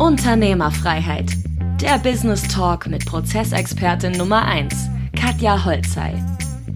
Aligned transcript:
Unternehmerfreiheit. 0.00 1.26
Der 1.82 1.98
Business 1.98 2.48
Talk 2.48 2.86
mit 2.86 3.04
Prozessexpertin 3.04 4.12
Nummer 4.12 4.46
1, 4.46 4.88
Katja 5.14 5.62
Holzei. 5.62 6.14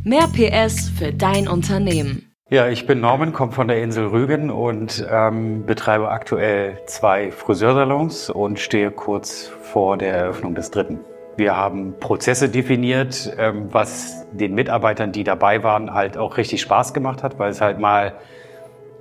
Mehr 0.04 0.28
PS 0.28 0.90
für 0.90 1.10
dein 1.10 1.48
Unternehmen. 1.48 2.30
Ja, 2.50 2.68
ich 2.68 2.86
bin 2.86 3.00
Norman, 3.00 3.32
komme 3.32 3.52
von 3.52 3.66
der 3.66 3.82
Insel 3.82 4.08
Rügen 4.08 4.50
und 4.50 5.06
ähm, 5.10 5.64
betreibe 5.64 6.10
aktuell 6.10 6.78
zwei 6.84 7.30
Friseursalons 7.30 8.28
und 8.28 8.58
stehe 8.58 8.90
kurz 8.90 9.50
vor 9.62 9.96
der 9.96 10.12
Eröffnung 10.12 10.54
des 10.54 10.70
dritten. 10.70 11.00
Wir 11.38 11.56
haben 11.56 11.94
Prozesse 12.00 12.50
definiert, 12.50 13.34
ähm, 13.38 13.68
was 13.72 14.26
den 14.32 14.54
Mitarbeitern, 14.54 15.12
die 15.12 15.24
dabei 15.24 15.62
waren, 15.62 15.94
halt 15.94 16.18
auch 16.18 16.36
richtig 16.36 16.60
Spaß 16.60 16.92
gemacht 16.92 17.22
hat, 17.22 17.38
weil 17.38 17.50
es 17.50 17.62
halt 17.62 17.78
mal 17.78 18.16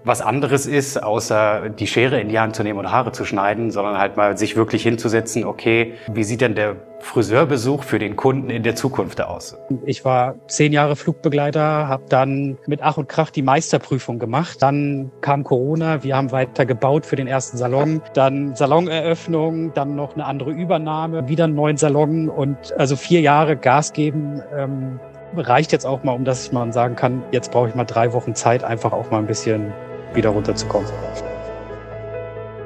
was 0.06 0.22
anderes 0.22 0.66
ist, 0.66 1.02
außer 1.02 1.70
die 1.70 1.88
Schere 1.88 2.20
in 2.20 2.30
die 2.30 2.40
Hand 2.40 2.56
zu 2.56 2.64
nehmen 2.64 2.80
und 2.80 2.92
Haare 2.92 3.12
zu 3.12 3.26
schneiden, 3.26 3.72
sondern 3.72 3.98
halt 3.98 4.18
mal 4.18 4.38
sich 4.38 4.56
wirklich 4.56 4.84
hinzusetzen, 4.84 5.46
okay, 5.46 5.94
wie 6.12 6.24
sieht 6.24 6.42
denn 6.42 6.56
der 6.56 6.76
Friseurbesuch 7.00 7.84
für 7.84 8.00
den 8.00 8.16
Kunden 8.16 8.50
in 8.50 8.64
der 8.64 8.76
Zukunft 8.76 9.22
aus? 9.22 9.58
Ich 9.86 10.06
war 10.06 10.36
zehn 10.48 10.72
Jahre 10.72 10.96
Flugbegleiter, 10.96 11.88
habe 11.88 12.04
dann 12.10 12.58
mit 12.66 12.82
Ach 12.82 12.98
und 12.98 13.10
Krach 13.10 13.30
die 13.30 13.42
Meisterprüfung 13.42 14.20
gemacht. 14.20 14.62
Dann 14.62 15.12
kam 15.22 15.44
Corona, 15.44 16.04
wir 16.04 16.16
haben 16.16 16.32
weiter 16.32 16.66
gebaut 16.66 17.06
für 17.06 17.18
den 17.18 17.28
ersten 17.28 17.58
Salon, 17.58 18.02
dann 18.14 18.56
Saloneröffnung, 18.56 19.74
dann 19.74 19.96
noch 19.96 20.14
eine 20.14 20.26
andere 20.26 20.52
Übernahme, 20.52 21.28
wieder 21.28 21.44
einen 21.46 21.56
neuen 21.56 21.78
Salon 21.78 22.30
und 22.30 22.58
also 22.78 22.96
vier 22.96 23.22
Jahre 23.22 23.58
Gas 23.58 23.94
geben. 23.94 24.42
Ähm, 24.56 25.00
reicht 25.36 25.72
jetzt 25.72 25.86
auch 25.86 26.04
mal, 26.04 26.14
um 26.14 26.26
dass 26.26 26.52
man 26.52 26.72
sagen 26.72 26.96
kann, 26.96 27.24
jetzt 27.32 27.52
brauche 27.52 27.70
ich 27.70 27.76
mal 27.76 27.86
drei 27.86 28.14
Wochen 28.14 28.36
Zeit, 28.36 28.64
einfach 28.64 28.94
auch 28.94 29.12
mal 29.12 29.18
ein 29.18 29.28
bisschen 29.28 29.74
wieder 30.16 30.30
runterzukommen. 30.30 30.90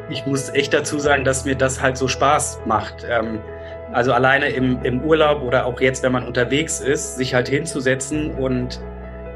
Ich 0.09 0.25
muss 0.25 0.49
echt 0.49 0.73
dazu 0.73 0.99
sagen, 0.99 1.23
dass 1.23 1.45
mir 1.45 1.55
das 1.55 1.81
halt 1.81 1.97
so 1.97 2.07
Spaß 2.07 2.61
macht. 2.65 3.05
Ähm, 3.09 3.39
also 3.91 4.13
alleine 4.13 4.49
im, 4.49 4.83
im 4.83 5.01
Urlaub 5.01 5.41
oder 5.43 5.65
auch 5.65 5.79
jetzt, 5.81 6.03
wenn 6.03 6.11
man 6.11 6.25
unterwegs 6.25 6.79
ist, 6.79 7.17
sich 7.17 7.33
halt 7.33 7.47
hinzusetzen 7.47 8.31
und 8.31 8.81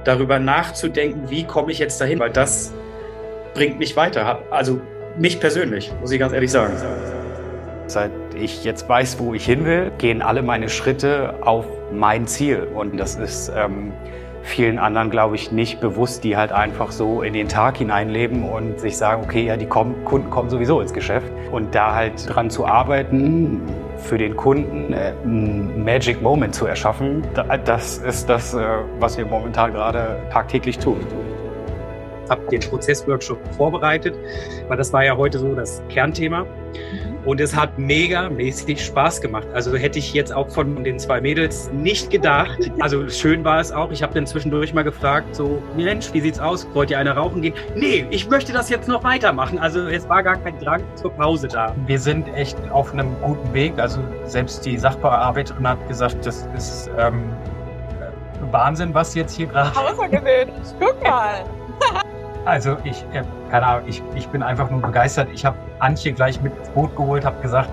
darüber 0.04 0.40
nachzudenken, 0.40 1.30
wie 1.30 1.44
komme 1.44 1.72
ich 1.72 1.80
jetzt 1.80 2.00
dahin, 2.02 2.20
weil 2.20 2.32
das 2.32 2.74
bringt 3.54 3.80
mich 3.80 3.96
weiter. 3.96 4.40
Also 4.50 4.82
mich 5.18 5.40
persönlich, 5.40 5.92
muss 6.00 6.12
ich 6.12 6.20
ganz 6.20 6.34
ehrlich 6.34 6.52
sagen. 6.52 6.74
Seit 7.88 8.12
ich 8.36 8.64
jetzt 8.64 8.88
weiß, 8.88 9.20
wo 9.20 9.34
ich 9.34 9.46
hin 9.46 9.66
will, 9.66 9.92
gehen 9.98 10.22
alle 10.22 10.42
meine 10.42 10.70
Schritte 10.70 11.36
auf 11.42 11.66
mein 11.92 12.28
Ziel. 12.28 12.68
Und 12.74 12.98
das 12.98 13.16
ist 13.16 13.52
ähm, 13.56 13.92
vielen 14.44 14.80
anderen, 14.80 15.10
glaube 15.10 15.36
ich, 15.36 15.52
nicht 15.52 15.80
bewusst, 15.80 16.24
die 16.24 16.38
halt 16.38 16.52
einfach 16.52 16.92
so 16.92 17.22
in 17.22 17.34
den 17.34 17.48
Tag 17.48 17.78
hineinleben 17.78 18.44
und 18.44 18.80
sich 18.80 18.98
sagen, 18.98 19.24
okay, 19.24 19.46
ja, 19.46 19.58
die 19.58 19.66
kommen, 19.66 20.04
Kunden 20.06 20.30
kommen 20.30 20.50
sowieso 20.50 20.82
ins 20.82 20.94
Geschäft. 20.94 21.32
Und 21.52 21.76
da 21.76 21.94
halt 21.96 22.34
dran 22.34 22.50
zu 22.50 22.66
arbeiten, 22.66 23.62
für 23.98 24.18
den 24.18 24.36
Kunden 24.36 24.94
äh, 24.94 25.14
einen 25.24 25.84
Magic 25.84 26.22
Moment 26.22 26.56
zu 26.56 26.66
erschaffen, 26.66 27.24
das 27.66 27.98
ist 28.00 28.30
das, 28.30 28.54
äh, 28.54 28.66
was 29.00 29.18
wir 29.18 29.26
momentan 29.26 29.74
gerade 29.74 30.18
tagtäglich 30.32 30.80
tun. 30.80 30.98
Ich 32.32 32.38
habe 32.38 32.48
den 32.48 32.62
Prozessworkshop 32.62 33.40
vorbereitet, 33.58 34.16
weil 34.70 34.78
das 34.78 34.94
war 34.94 35.04
ja 35.04 35.18
heute 35.18 35.38
so 35.38 35.54
das 35.54 35.84
Kernthema. 35.90 36.46
Und 37.26 37.42
es 37.42 37.54
hat 37.54 37.78
mega 37.78 38.30
mäßig 38.30 38.86
Spaß 38.86 39.20
gemacht. 39.20 39.46
Also 39.54 39.76
hätte 39.76 40.00
ich 40.00 40.14
jetzt 40.14 40.34
auch 40.34 40.50
von 40.50 40.82
den 40.82 40.98
zwei 40.98 41.20
Mädels 41.20 41.70
nicht 41.74 42.10
gedacht. 42.10 42.72
Also 42.80 43.10
schön 43.10 43.44
war 43.44 43.60
es 43.60 43.74
auch. 43.74 43.92
Ich 43.92 44.02
habe 44.02 44.14
dann 44.14 44.26
zwischendurch 44.26 44.74
mal 44.74 44.86
gefragt, 44.86 45.36
so, 45.36 45.62
Mensch, 45.76 46.14
wie 46.14 46.22
sieht's 46.22 46.40
aus? 46.40 46.66
Wollt 46.74 46.90
ihr 46.90 47.00
eine 47.00 47.12
rauchen 47.12 47.42
gehen? 47.42 47.54
Nee, 47.76 48.08
ich 48.12 48.30
möchte 48.30 48.54
das 48.54 48.70
jetzt 48.70 48.88
noch 48.88 49.04
weitermachen. 49.04 49.60
Also 49.60 49.82
es 49.88 50.08
war 50.08 50.24
gar 50.24 50.38
kein 50.38 50.58
Drang 50.60 50.82
zur 50.96 51.12
Pause 51.12 51.50
da. 51.50 51.76
Wir 51.86 52.00
sind 52.00 52.34
echt 52.34 52.58
auf 52.72 52.94
einem 52.94 53.14
guten 53.22 53.54
Weg. 53.54 53.74
Also 53.78 54.00
selbst 54.24 54.66
die 54.66 54.78
Sachbearbeiterin 54.78 55.68
hat 55.68 55.86
gesagt, 55.90 56.26
das 56.26 56.48
ist 56.56 56.90
ähm, 56.98 57.26
Wahnsinn, 58.52 58.94
was 58.94 59.16
jetzt 59.16 59.36
hier 59.36 59.48
gerade... 59.48 59.78
Außergewöhnlich. 59.78 60.56
Guck 60.80 61.04
mal. 61.04 61.44
Also 62.46 62.78
ich, 62.84 63.04
äh, 63.14 63.24
keine 63.50 63.68
Ahnung, 63.68 63.88
ich, 63.88 64.02
ich 64.16 64.28
bin 64.28 64.42
einfach 64.42 64.70
nur 64.70 64.82
begeistert. 64.82 65.30
Ich 65.34 65.46
habe 65.46 65.58
Antje 65.80 66.14
gleich 66.14 66.42
mit 66.42 66.58
ins 66.58 66.70
Boot 66.70 66.96
geholt, 66.96 67.26
habe 67.26 67.42
gesagt, 67.42 67.70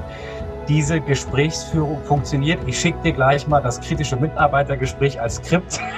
diese 0.69 1.01
Gesprächsführung 1.01 2.03
funktioniert. 2.05 2.61
Ich 2.67 2.79
schicke 2.79 2.99
dir 3.03 3.13
gleich 3.13 3.47
mal 3.49 3.63
das 3.63 3.81
kritische 3.81 4.17
Mitarbeitergespräch 4.17 5.21
als 5.21 5.37
Skript. 5.37 5.81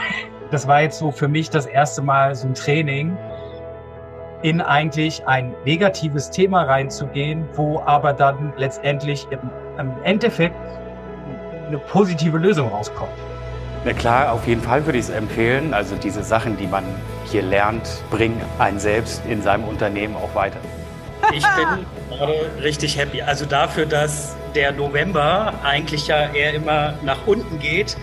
Das 0.51 0.67
war 0.67 0.83
jetzt 0.83 0.99
so 0.99 1.13
für 1.13 1.29
mich 1.29 1.49
das 1.49 1.65
erste 1.67 2.03
Mal 2.03 2.35
so 2.35 2.49
ein 2.49 2.55
Training, 2.55 3.17
in 4.43 4.61
eigentlich 4.61 5.25
ein 5.29 5.55
negatives 5.65 6.29
Thema 6.31 6.65
reinzugehen, 6.65 7.49
wo 7.55 7.81
aber 7.87 8.13
dann 8.13 8.53
letztendlich 8.57 9.29
im, 9.31 9.39
im 9.79 9.93
Endeffekt 10.03 10.57
eine 11.69 11.79
positive 11.79 12.37
Lösung 12.37 12.69
rauskommt. 12.69 13.13
Na 13.85 13.95
klar, 13.95 14.33
auf 14.33 14.47
jeden 14.47 14.61
Fall 14.61 14.85
würde 14.85 14.99
ich 14.99 15.07
es 15.07 15.11
empfehlen. 15.11 15.73
Also 15.73 15.97
diese 15.97 16.23
Sachen, 16.23 16.57
die 16.59 16.67
man 16.67 16.85
hier 17.25 17.43
lernt, 17.43 17.89
bringen 18.11 18.41
einen 18.59 18.79
selbst 18.79 19.23
in 19.27 19.43
seinem 19.43 19.65
Unternehmen 19.65 20.17
auch 20.17 20.35
weiter. 20.35 20.59
Ich 21.33 21.45
bin 21.45 21.87
gerade 22.11 22.35
richtig 22.63 22.99
happy. 22.99 23.23
Also 23.23 23.47
dafür, 23.47 23.87
dass 23.87 24.37
der 24.55 24.73
November 24.73 25.55
eigentlich 25.63 26.09
ja 26.09 26.31
eher 26.33 26.55
immer 26.55 26.95
nach 27.05 27.27
unten 27.27 27.59
geht, 27.59 27.97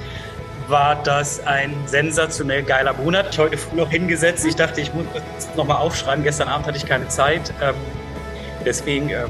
war 0.68 0.96
das 1.04 1.46
ein 1.46 1.74
sensationell 1.86 2.64
geiler 2.64 2.94
Monat. 2.94 3.28
Ich 3.32 3.40
heute 3.40 3.58
früh 3.58 3.78
noch 3.78 3.90
hingesetzt. 3.90 4.46
Ich 4.46 4.56
dachte, 4.56 4.82
ich 4.82 4.94
muss 4.94 5.06
das 5.36 5.56
nochmal 5.56 5.78
aufschreiben. 5.78 6.24
Gestern 6.24 6.48
Abend 6.48 6.68
hatte 6.68 6.78
ich 6.78 6.86
keine 6.86 7.08
Zeit. 7.08 7.54
Ähm, 7.62 7.76
deswegen, 8.66 9.10
ähm, 9.10 9.30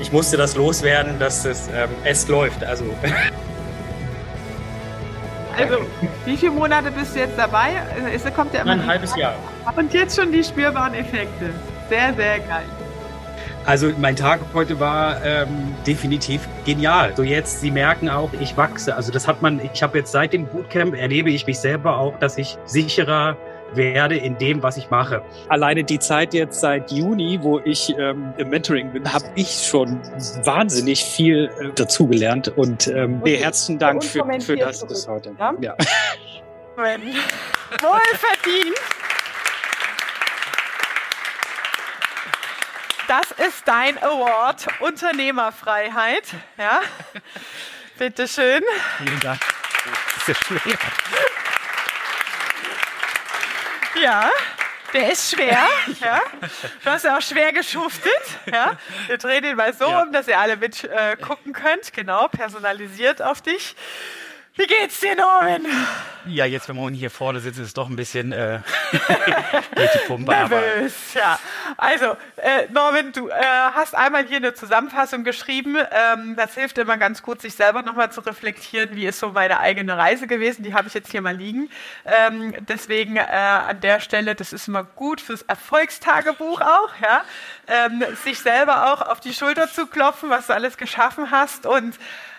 ich 0.00 0.12
musste 0.12 0.36
das 0.36 0.54
loswerden, 0.54 1.18
dass 1.18 1.44
es, 1.44 1.68
ähm, 1.68 1.90
es 2.04 2.28
läuft. 2.28 2.64
Also 2.64 2.84
Also, 5.56 5.86
wie 6.24 6.36
viele 6.36 6.52
Monate 6.52 6.90
bist 6.90 7.14
du 7.14 7.20
jetzt 7.20 7.38
dabei? 7.38 7.70
Es 8.12 8.24
kommt 8.34 8.54
ja 8.54 8.62
immer 8.62 8.72
ein 8.72 8.86
halbes 8.86 9.14
Jahr. 9.16 9.34
Und 9.76 9.92
jetzt 9.92 10.18
schon 10.18 10.32
die 10.32 10.42
spürbaren 10.42 10.94
Effekte. 10.94 11.50
Sehr, 11.88 12.14
sehr 12.14 12.38
geil. 12.40 12.64
Also 13.66 13.90
mein 13.98 14.14
Tag 14.14 14.40
heute 14.52 14.78
war 14.78 15.24
ähm, 15.24 15.74
definitiv 15.86 16.46
genial. 16.66 17.14
So 17.16 17.22
jetzt, 17.22 17.62
Sie 17.62 17.70
merken 17.70 18.10
auch, 18.10 18.30
ich 18.38 18.56
wachse. 18.58 18.94
Also 18.94 19.10
das 19.10 19.26
hat 19.26 19.40
man, 19.40 19.58
ich 19.72 19.82
habe 19.82 19.96
jetzt 19.98 20.12
seit 20.12 20.34
dem 20.34 20.46
Bootcamp 20.46 20.94
erlebe 20.94 21.30
ich 21.30 21.46
mich 21.46 21.58
selber 21.58 21.96
auch, 21.96 22.18
dass 22.18 22.36
ich 22.36 22.58
sicherer 22.66 23.38
werde 23.76 24.16
in 24.16 24.38
dem, 24.38 24.62
was 24.62 24.76
ich 24.76 24.90
mache. 24.90 25.22
Alleine 25.48 25.84
die 25.84 25.98
Zeit 25.98 26.34
jetzt 26.34 26.60
seit 26.60 26.90
Juni, 26.90 27.38
wo 27.42 27.60
ich 27.60 27.94
ähm, 27.98 28.34
im 28.36 28.50
Mentoring 28.50 28.92
bin, 28.92 29.12
habe 29.12 29.26
ich 29.34 29.66
schon 29.66 30.00
wahnsinnig 30.44 31.04
viel 31.04 31.50
äh, 31.60 31.70
dazugelernt. 31.74 32.48
Und 32.48 32.86
ähm, 32.88 33.20
nee, 33.24 33.36
herzlichen 33.36 33.78
Dank 33.78 34.04
für, 34.04 34.24
für 34.40 34.56
das, 34.56 34.80
das 34.86 35.08
heute. 35.08 35.34
Ja? 35.38 35.54
ja. 35.60 35.76
Wohl 36.76 38.00
verdient. 38.18 38.76
Das 43.06 43.32
ist 43.46 43.68
dein 43.68 43.98
Award, 44.02 44.66
Unternehmerfreiheit. 44.80 46.24
Ja, 46.56 46.80
bitteschön. 47.98 48.62
Vielen 48.98 49.20
Dank. 49.20 49.40
Das 50.26 50.28
ist 50.28 50.50
ja 50.50 50.58
schwer. 50.58 50.78
Ja, 54.02 54.30
der 54.92 55.12
ist 55.12 55.30
schwer. 55.30 55.66
Ja. 56.00 56.20
Du 56.82 56.90
hast 56.90 57.04
ja 57.04 57.16
auch 57.16 57.22
schwer 57.22 57.52
geschuftet. 57.52 58.12
Ja. 58.50 58.76
Wir 59.06 59.18
drehen 59.18 59.42
den 59.42 59.56
mal 59.56 59.72
so 59.72 59.84
ja. 59.84 60.02
um, 60.02 60.12
dass 60.12 60.28
ihr 60.28 60.38
alle 60.38 60.56
mit 60.56 60.84
äh, 60.84 61.16
gucken 61.16 61.52
könnt. 61.52 61.92
Genau, 61.92 62.28
personalisiert 62.28 63.22
auf 63.22 63.42
dich. 63.42 63.74
Wie 64.56 64.68
geht's 64.68 65.00
dir, 65.00 65.16
Norman? 65.16 65.66
Ja, 66.26 66.44
jetzt, 66.44 66.68
wenn 66.68 66.76
man 66.76 66.94
hier 66.94 67.10
vorne 67.10 67.40
sitzt, 67.40 67.58
ist 67.58 67.66
es 67.66 67.74
doch 67.74 67.88
ein 67.88 67.96
bisschen 67.96 68.30
äh, 68.30 68.60
die 68.92 70.06
Pumpe. 70.06 70.30
Nervös, 70.30 70.94
ja. 71.12 71.40
Also, 71.76 72.16
äh, 72.36 72.68
Norman, 72.70 73.10
du 73.10 73.28
äh, 73.30 73.34
hast 73.74 73.96
einmal 73.96 74.24
hier 74.24 74.36
eine 74.36 74.54
Zusammenfassung 74.54 75.24
geschrieben. 75.24 75.76
Ähm, 75.90 76.36
das 76.36 76.54
hilft 76.54 76.78
immer 76.78 76.98
ganz 76.98 77.22
gut, 77.22 77.42
sich 77.42 77.56
selber 77.56 77.82
nochmal 77.82 78.12
zu 78.12 78.20
reflektieren, 78.20 78.94
wie 78.94 79.06
ist 79.06 79.18
so 79.18 79.30
meine 79.30 79.58
eigene 79.58 79.98
Reise 79.98 80.28
gewesen. 80.28 80.62
Die 80.62 80.72
habe 80.72 80.86
ich 80.86 80.94
jetzt 80.94 81.10
hier 81.10 81.20
mal 81.20 81.34
liegen. 81.34 81.68
Ähm, 82.04 82.54
deswegen 82.68 83.16
äh, 83.16 83.22
an 83.22 83.80
der 83.80 83.98
Stelle, 83.98 84.36
das 84.36 84.52
ist 84.52 84.68
immer 84.68 84.84
gut 84.84 85.20
fürs 85.20 85.42
Erfolgstagebuch 85.42 86.60
auch, 86.60 86.90
ja. 87.02 87.24
Ähm, 87.66 88.04
sich 88.22 88.38
selber 88.38 88.92
auch 88.92 89.02
auf 89.02 89.18
die 89.18 89.34
Schulter 89.34 89.68
zu 89.68 89.88
klopfen, 89.88 90.30
was 90.30 90.46
du 90.46 90.54
alles 90.54 90.76
geschaffen 90.76 91.32
hast 91.32 91.66
und 91.66 91.98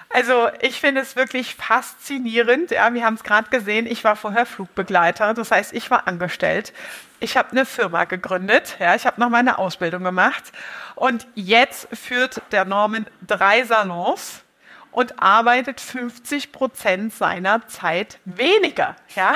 also 0.10 0.50
ich 0.62 0.80
finde 0.80 1.02
es 1.02 1.16
wirklich 1.16 1.56
faszinierend. 1.56 2.72
Ja, 2.72 2.94
wir 2.94 3.04
haben 3.06 3.16
es 3.16 3.24
gerade 3.24 3.50
gesehen, 3.50 3.86
ich 3.86 4.04
war 4.04 4.16
vorher 4.16 4.46
Flugbegleiter, 4.46 5.34
das 5.34 5.52
heißt, 5.52 5.74
ich 5.74 5.92
war 5.92 6.08
angestellt. 6.08 6.74
Ich 7.20 7.38
habe 7.38 7.52
eine 7.52 7.66
Firma 7.66 8.04
gegründet, 8.06 8.78
ja, 8.80 8.96
ich 8.96 9.06
habe 9.06 9.20
noch 9.20 9.30
meine 9.30 9.58
Ausbildung 9.58 10.04
gemacht 10.04 10.52
und 10.96 11.28
jetzt 11.34 11.88
führt 11.94 12.42
der 12.52 12.66
Norman 12.66 13.08
drei 13.26 13.64
Salons 13.64 14.44
und 14.92 15.22
arbeitet 15.22 15.82
50 15.82 16.54
Prozent 16.54 17.14
seiner 17.14 17.68
Zeit 17.68 18.20
weniger, 18.24 18.96
ja, 19.16 19.36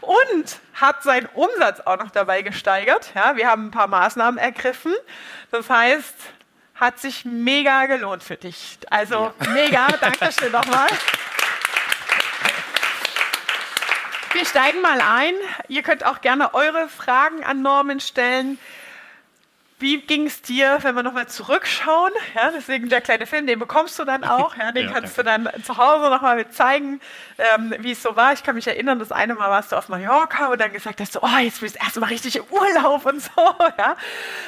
und 0.00 0.58
hat 0.74 1.02
seinen 1.02 1.26
Umsatz 1.34 1.80
auch 1.80 1.98
noch 1.98 2.10
dabei 2.10 2.42
gesteigert, 2.42 3.12
ja. 3.14 3.36
Wir 3.36 3.48
haben 3.48 3.66
ein 3.66 3.70
paar 3.70 3.86
Maßnahmen 3.86 4.38
ergriffen. 4.38 4.94
Das 5.52 5.70
heißt, 5.70 6.14
hat 6.76 6.98
sich 6.98 7.24
mega 7.24 7.86
gelohnt 7.86 8.22
für 8.22 8.36
dich. 8.36 8.78
Also 8.90 9.32
ja. 9.40 9.50
mega, 9.50 9.86
danke 10.00 10.30
schön 10.32 10.52
nochmal. 10.52 10.88
Wir 14.32 14.44
steigen 14.44 14.82
mal 14.82 15.00
ein. 15.00 15.34
Ihr 15.68 15.82
könnt 15.82 16.04
auch 16.04 16.20
gerne 16.20 16.52
eure 16.52 16.88
Fragen 16.88 17.42
an 17.42 17.62
Norman 17.62 18.00
stellen. 18.00 18.58
Wie 19.78 20.00
ging 20.00 20.26
es 20.26 20.40
dir, 20.40 20.78
wenn 20.82 20.94
wir 20.94 21.02
nochmal 21.02 21.28
zurückschauen? 21.28 22.12
Ja, 22.34 22.50
deswegen 22.50 22.88
der 22.88 23.02
kleine 23.02 23.26
Film, 23.26 23.46
den 23.46 23.58
bekommst 23.58 23.98
du 23.98 24.04
dann 24.04 24.24
auch. 24.24 24.56
Ja, 24.56 24.72
den 24.72 24.86
ja, 24.86 24.92
kannst 24.92 25.18
danke. 25.18 25.50
du 25.50 25.52
dann 25.52 25.62
zu 25.62 25.76
Hause 25.76 26.10
nochmal 26.10 26.36
mit 26.36 26.54
zeigen, 26.54 27.00
ähm, 27.36 27.74
wie 27.80 27.92
es 27.92 28.02
so 28.02 28.16
war. 28.16 28.32
Ich 28.32 28.42
kann 28.42 28.54
mich 28.54 28.66
erinnern, 28.66 28.98
das 28.98 29.12
eine 29.12 29.34
Mal 29.34 29.50
warst 29.50 29.72
du 29.72 29.76
auf 29.76 29.88
Mallorca 29.88 30.46
und 30.46 30.60
dann 30.60 30.72
gesagt 30.72 31.00
hast 31.00 31.14
du, 31.14 31.20
oh, 31.22 31.38
jetzt 31.38 31.60
bist 31.60 31.76
du 31.76 31.80
erstmal 31.80 32.08
richtig 32.08 32.36
im 32.36 32.44
Urlaub 32.50 33.06
und 33.06 33.22
so. 33.22 33.30
Ja. 33.78 33.96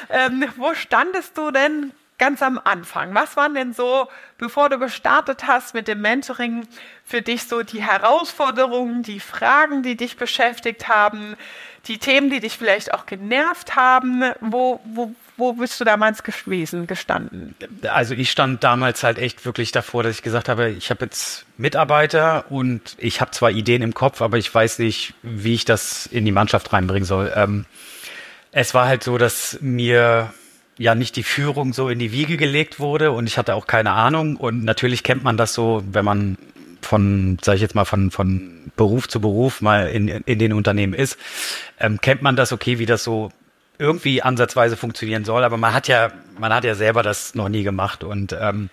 Ähm, 0.09 0.45
wo 0.55 0.73
standest 0.73 1.37
du 1.37 1.51
denn 1.51 1.91
ganz 2.19 2.43
am 2.43 2.59
Anfang? 2.63 3.15
Was 3.15 3.35
waren 3.35 3.55
denn 3.55 3.73
so, 3.73 4.07
bevor 4.37 4.69
du 4.69 4.77
gestartet 4.77 5.47
hast 5.47 5.73
mit 5.73 5.87
dem 5.87 6.01
Mentoring, 6.01 6.67
für 7.03 7.23
dich 7.23 7.45
so 7.45 7.63
die 7.63 7.81
Herausforderungen, 7.81 9.01
die 9.01 9.19
Fragen, 9.19 9.81
die 9.81 9.97
dich 9.97 10.17
beschäftigt 10.17 10.87
haben, 10.87 11.35
die 11.87 11.97
Themen, 11.97 12.29
die 12.29 12.39
dich 12.39 12.57
vielleicht 12.57 12.93
auch 12.93 13.07
genervt 13.07 13.75
haben? 13.75 14.23
Wo, 14.41 14.79
wo, 14.83 15.15
wo 15.37 15.53
bist 15.53 15.79
du 15.79 15.85
damals 15.85 16.21
gewesen, 16.21 16.85
gestanden? 16.85 17.55
Also 17.89 18.13
ich 18.13 18.29
stand 18.29 18.63
damals 18.63 19.03
halt 19.03 19.17
echt 19.17 19.45
wirklich 19.45 19.71
davor, 19.71 20.03
dass 20.03 20.15
ich 20.15 20.21
gesagt 20.21 20.49
habe, 20.49 20.69
ich 20.69 20.91
habe 20.91 21.05
jetzt 21.05 21.45
Mitarbeiter 21.57 22.45
und 22.51 22.95
ich 22.99 23.21
habe 23.21 23.31
zwar 23.31 23.49
Ideen 23.49 23.81
im 23.81 23.93
Kopf, 23.93 24.21
aber 24.21 24.37
ich 24.37 24.53
weiß 24.53 24.79
nicht, 24.79 25.15
wie 25.23 25.55
ich 25.55 25.65
das 25.65 26.05
in 26.05 26.25
die 26.25 26.31
Mannschaft 26.31 26.71
reinbringen 26.73 27.05
soll. 27.05 27.31
Ähm, 27.35 27.65
es 28.51 28.73
war 28.73 28.87
halt 28.87 29.03
so, 29.03 29.17
dass 29.17 29.57
mir 29.61 30.33
ja 30.79 30.95
nicht 30.95 31.17
die 31.17 31.23
Führung 31.23 31.73
so 31.73 31.89
in 31.89 31.99
die 31.99 32.11
Wiege 32.11 32.37
gelegt 32.37 32.79
wurde 32.79 33.11
und 33.11 33.27
ich 33.27 33.37
hatte 33.37 33.53
auch 33.53 33.67
keine 33.67 33.91
Ahnung. 33.91 34.37
Und 34.37 34.63
natürlich 34.63 35.03
kennt 35.03 35.23
man 35.23 35.37
das 35.37 35.53
so, 35.53 35.83
wenn 35.91 36.05
man 36.05 36.37
von, 36.81 37.37
sage 37.43 37.57
ich 37.57 37.61
jetzt 37.61 37.75
mal, 37.75 37.85
von, 37.85 38.09
von 38.09 38.71
Beruf 38.77 39.07
zu 39.09 39.19
Beruf 39.19 39.61
mal 39.61 39.87
in, 39.89 40.07
in 40.07 40.39
den 40.39 40.53
Unternehmen 40.53 40.93
ist, 40.93 41.17
ähm, 41.79 41.99
kennt 42.01 42.21
man 42.21 42.37
das, 42.37 42.53
okay, 42.53 42.79
wie 42.79 42.85
das 42.85 43.03
so 43.03 43.29
irgendwie 43.77 44.21
ansatzweise 44.21 44.77
funktionieren 44.77 45.25
soll. 45.25 45.43
Aber 45.43 45.57
man 45.57 45.73
hat 45.73 45.89
ja, 45.89 46.11
man 46.39 46.53
hat 46.53 46.63
ja 46.63 46.75
selber 46.75 47.03
das 47.03 47.35
noch 47.35 47.49
nie 47.49 47.63
gemacht. 47.63 48.05
Und 48.05 48.35
ähm, 48.39 48.69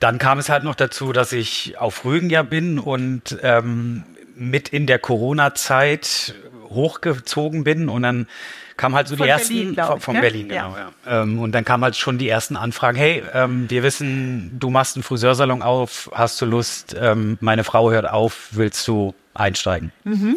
dann 0.00 0.18
kam 0.18 0.38
es 0.38 0.48
halt 0.48 0.64
noch 0.64 0.74
dazu, 0.74 1.12
dass 1.12 1.32
ich 1.32 1.76
auf 1.78 2.06
Rügen 2.06 2.30
ja 2.30 2.42
bin 2.42 2.78
und 2.78 3.38
ähm, 3.42 4.04
mit 4.34 4.70
in 4.70 4.86
der 4.86 4.98
Corona-Zeit 4.98 6.34
hochgezogen 6.70 7.62
bin 7.62 7.90
und 7.90 8.02
dann 8.02 8.26
kam 8.76 8.94
halt 8.94 9.08
so 9.08 9.16
von 9.16 9.24
die 9.24 9.30
ersten 9.30 9.74
Berlin, 9.74 10.00
von, 10.00 10.14
ne? 10.14 10.20
Berlin, 10.20 10.48
genau, 10.48 10.76
ja. 10.76 10.92
ja. 11.06 11.22
Ähm, 11.22 11.38
und 11.38 11.52
dann 11.52 11.64
kam 11.64 11.82
halt 11.82 11.96
schon 11.96 12.18
die 12.18 12.28
ersten 12.28 12.56
Anfragen, 12.56 12.96
hey, 12.96 13.22
ähm, 13.32 13.70
wir 13.70 13.82
wissen, 13.82 14.58
du 14.58 14.70
machst 14.70 14.96
einen 14.96 15.02
Friseursalon 15.02 15.62
auf, 15.62 16.10
hast 16.12 16.40
du 16.40 16.46
Lust, 16.46 16.94
ähm, 16.98 17.38
meine 17.40 17.64
Frau 17.64 17.90
hört 17.90 18.08
auf, 18.08 18.48
willst 18.52 18.86
du 18.88 19.14
einsteigen? 19.34 19.92
Mhm. 20.04 20.36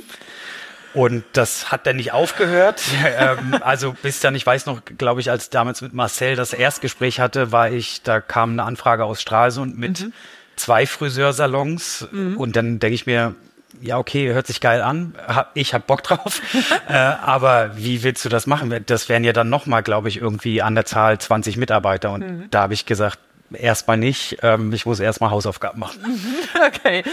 Und 0.94 1.24
das 1.34 1.72
hat 1.72 1.86
dann 1.86 1.98
nicht 1.98 2.14
aufgehört. 2.14 2.82
ähm, 3.18 3.56
also 3.62 3.96
bis 4.02 4.20
dann, 4.22 4.36
ich 4.36 4.46
weiß 4.46 4.66
noch, 4.66 4.82
glaube 4.98 5.22
ich, 5.22 5.30
als 5.30 5.50
damals 5.50 5.82
mit 5.82 5.94
Marcel 5.94 6.36
das 6.36 6.54
Erstgespräch 6.54 7.20
hatte, 7.20 7.52
war 7.52 7.70
ich, 7.72 8.02
da 8.02 8.22
kam 8.22 8.54
eine 8.54 8.64
Anfrage 8.64 9.06
aus 9.06 9.22
Stralsund 9.22 9.78
mit 9.78 10.02
mhm. 10.02 10.14
zwei 10.56 10.88
Friseursalons. 10.88 12.08
Mhm. 12.12 12.38
Und 12.38 12.56
dann 12.56 12.80
denke 12.80 12.96
ich 12.96 13.06
mir, 13.06 13.36
ja, 13.82 13.98
okay, 13.98 14.34
hört 14.34 14.48
sich 14.48 14.62
geil 14.62 14.82
an, 14.82 15.14
ich 15.54 15.74
hab 15.74 15.88
Bock 15.88 16.04
drauf, 16.04 16.42
äh, 16.90 16.94
aber 16.94 17.78
wie 17.78 18.04
willst 18.04 18.26
du 18.26 18.30
das 18.30 18.48
machen? 18.48 18.84
Das 18.86 19.10
wären 19.10 19.24
ja 19.24 19.34
dann 19.34 19.50
nochmal, 19.50 19.84
glaube 19.84 20.10
ich, 20.10 20.18
irgendwie 20.18 20.62
an 20.62 20.76
der 20.76 20.86
Zahl 20.86 21.18
20 21.18 21.58
Mitarbeiter 21.58 22.12
und 22.12 22.22
mhm. 22.22 22.48
da 22.52 22.62
habe 22.64 22.74
ich 22.74 22.86
gesagt, 22.86 23.20
erstmal 23.54 23.98
nicht, 23.98 24.38
ähm, 24.42 24.74
ich 24.74 24.86
muss 24.86 25.00
erstmal 25.00 25.32
Hausaufgaben 25.32 25.80
machen. 25.80 26.00
Okay, 26.68 27.04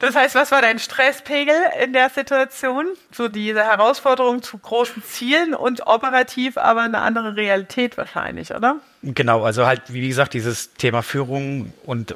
das 0.00 0.14
heißt, 0.16 0.34
was 0.34 0.50
war 0.50 0.62
dein 0.62 0.78
Stresspegel 0.78 1.54
in 1.82 1.92
der 1.92 2.10
Situation? 2.10 2.86
So 3.12 3.28
diese 3.28 3.62
Herausforderung 3.62 4.42
zu 4.42 4.58
großen 4.58 5.02
Zielen 5.02 5.54
und 5.54 5.86
operativ 5.86 6.56
aber 6.56 6.82
eine 6.82 6.98
andere 6.98 7.36
Realität 7.36 7.96
wahrscheinlich, 7.96 8.52
oder? 8.52 8.76
Genau, 9.02 9.44
also 9.44 9.66
halt, 9.66 9.82
wie 9.88 10.06
gesagt, 10.06 10.34
dieses 10.34 10.74
Thema 10.74 11.02
Führung 11.02 11.72
und 11.84 12.14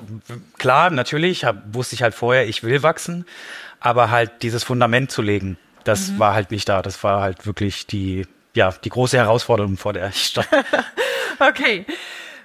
klar, 0.58 0.90
natürlich 0.90 1.44
hab, 1.44 1.56
wusste 1.72 1.94
ich 1.94 2.02
halt 2.02 2.14
vorher, 2.14 2.46
ich 2.49 2.62
will 2.62 2.82
wachsen, 2.82 3.25
aber 3.81 4.10
halt 4.10 4.43
dieses 4.43 4.64
Fundament 4.64 5.10
zu 5.10 5.22
legen, 5.22 5.56
das 5.84 6.08
mhm. 6.08 6.19
war 6.19 6.34
halt 6.34 6.50
nicht 6.50 6.69
da. 6.69 6.82
Das 6.82 7.02
war 7.05 7.20
halt 7.20 7.46
wirklich 7.46 7.87
die, 7.87 8.26
ja, 8.55 8.72
die 8.72 8.88
große 8.88 9.17
Herausforderung, 9.17 9.76
vor 9.76 9.93
der 9.93 10.08
ich 10.08 10.25
stand. 10.25 10.49
okay. 11.38 11.87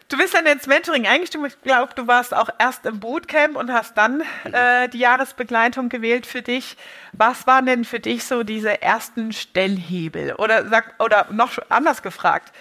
Du 0.10 0.18
bist 0.18 0.34
dann 0.34 0.48
ins 0.48 0.66
Mentoring 0.66 1.06
eingestimmt. 1.06 1.46
Ich 1.48 1.62
glaube, 1.62 1.94
du 1.96 2.08
warst 2.08 2.34
auch 2.34 2.50
erst 2.58 2.84
im 2.88 3.00
Bootcamp 3.00 3.56
und 3.56 3.72
hast 3.72 3.96
dann 3.96 4.24
äh, 4.52 4.90
die 4.90 4.98
Jahresbegleitung 4.98 5.90
gewählt 5.90 6.26
für 6.26 6.42
dich. 6.42 6.78
Was 7.14 7.46
waren 7.46 7.68
denn 7.68 7.86
für 7.86 8.00
dich 8.00 8.24
so 8.24 8.42
diese 8.42 8.82
ersten 8.82 9.34
Stellhebel? 9.34 10.34
Oder, 10.34 10.68
sag, 10.68 10.96
oder 10.98 11.28
noch 11.30 11.60
anders 11.70 12.02
gefragt, 12.02 12.52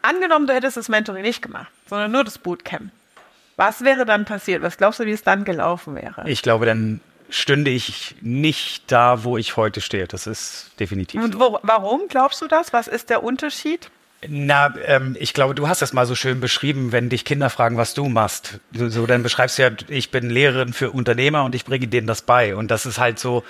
angenommen, 0.00 0.46
du 0.46 0.54
hättest 0.54 0.76
das 0.76 0.88
Mentoring 0.88 1.22
nicht 1.22 1.42
gemacht, 1.42 1.72
sondern 1.88 2.12
nur 2.12 2.22
das 2.22 2.38
Bootcamp. 2.38 2.92
Was 3.56 3.82
wäre 3.82 4.06
dann 4.06 4.24
passiert? 4.24 4.62
Was 4.62 4.76
glaubst 4.76 5.00
du, 5.00 5.04
wie 5.04 5.10
es 5.12 5.24
dann 5.24 5.44
gelaufen 5.44 5.96
wäre? 5.96 6.22
Ich 6.28 6.42
glaube, 6.42 6.66
dann 6.66 7.00
stünde 7.30 7.72
ich 7.72 8.14
nicht 8.20 8.92
da, 8.92 9.24
wo 9.24 9.36
ich 9.36 9.56
heute 9.56 9.80
stehe. 9.80 10.06
Das 10.06 10.28
ist 10.28 10.70
definitiv. 10.78 11.20
Und 11.20 11.40
wo, 11.40 11.58
warum 11.62 12.02
glaubst 12.08 12.40
du 12.42 12.46
das? 12.46 12.72
Was 12.72 12.86
ist 12.86 13.10
der 13.10 13.24
Unterschied? 13.24 13.90
Na, 14.28 14.72
ähm, 14.86 15.16
ich 15.18 15.34
glaube, 15.34 15.54
du 15.54 15.66
hast 15.66 15.82
das 15.82 15.92
mal 15.92 16.06
so 16.06 16.14
schön 16.14 16.40
beschrieben, 16.40 16.92
wenn 16.92 17.08
dich 17.08 17.24
Kinder 17.24 17.50
fragen, 17.50 17.76
was 17.76 17.92
du 17.94 18.08
machst. 18.08 18.60
So, 18.72 18.88
so 18.88 19.06
dann 19.06 19.22
beschreibst 19.22 19.58
du 19.58 19.62
ja, 19.62 19.70
ich 19.88 20.10
bin 20.10 20.30
Lehrerin 20.30 20.72
für 20.72 20.92
Unternehmer 20.92 21.44
und 21.44 21.54
ich 21.54 21.64
bringe 21.64 21.88
denen 21.88 22.06
das 22.06 22.22
bei. 22.22 22.54
Und 22.54 22.70
das 22.70 22.86
ist 22.86 22.98
halt 22.98 23.18
so, 23.18 23.42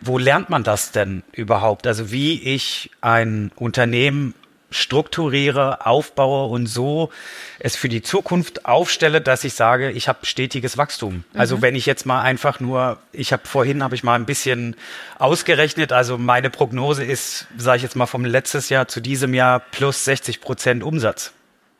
wo 0.00 0.18
lernt 0.18 0.48
man 0.48 0.62
das 0.62 0.92
denn 0.92 1.24
überhaupt? 1.32 1.86
Also 1.86 2.12
wie 2.12 2.40
ich 2.40 2.90
ein 3.00 3.50
Unternehmen 3.56 4.34
strukturiere, 4.70 5.86
aufbaue 5.86 6.50
und 6.50 6.66
so 6.66 7.10
es 7.58 7.76
für 7.76 7.88
die 7.88 8.02
Zukunft 8.02 8.66
aufstelle, 8.66 9.20
dass 9.20 9.44
ich 9.44 9.54
sage, 9.54 9.90
ich 9.90 10.08
habe 10.08 10.26
stetiges 10.26 10.76
Wachstum. 10.76 11.24
Also 11.32 11.56
mhm. 11.56 11.56
Also 11.56 11.62
wenn 11.62 11.74
ich 11.76 11.86
jetzt 11.86 12.04
mal 12.06 12.22
einfach 12.22 12.58
nur, 12.58 12.98
ich 13.12 13.32
habe 13.32 13.46
vorhin 13.46 13.82
habe 13.82 13.94
ich 13.94 14.02
mal 14.02 14.14
ein 14.14 14.26
bisschen 14.26 14.76
ausgerechnet, 15.18 15.92
also 15.92 16.18
meine 16.18 16.50
Prognose 16.50 17.04
ist, 17.04 17.46
sage 17.56 17.78
ich 17.78 17.82
jetzt 17.84 17.96
mal 17.96 18.06
vom 18.06 18.24
letztes 18.24 18.68
Jahr 18.68 18.88
zu 18.88 19.00
diesem 19.00 19.32
Jahr 19.32 19.60
plus 19.60 20.04
60 20.04 20.40
Prozent 20.40 20.82
Umsatz. 20.82 21.32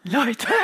Leute. 0.05 0.47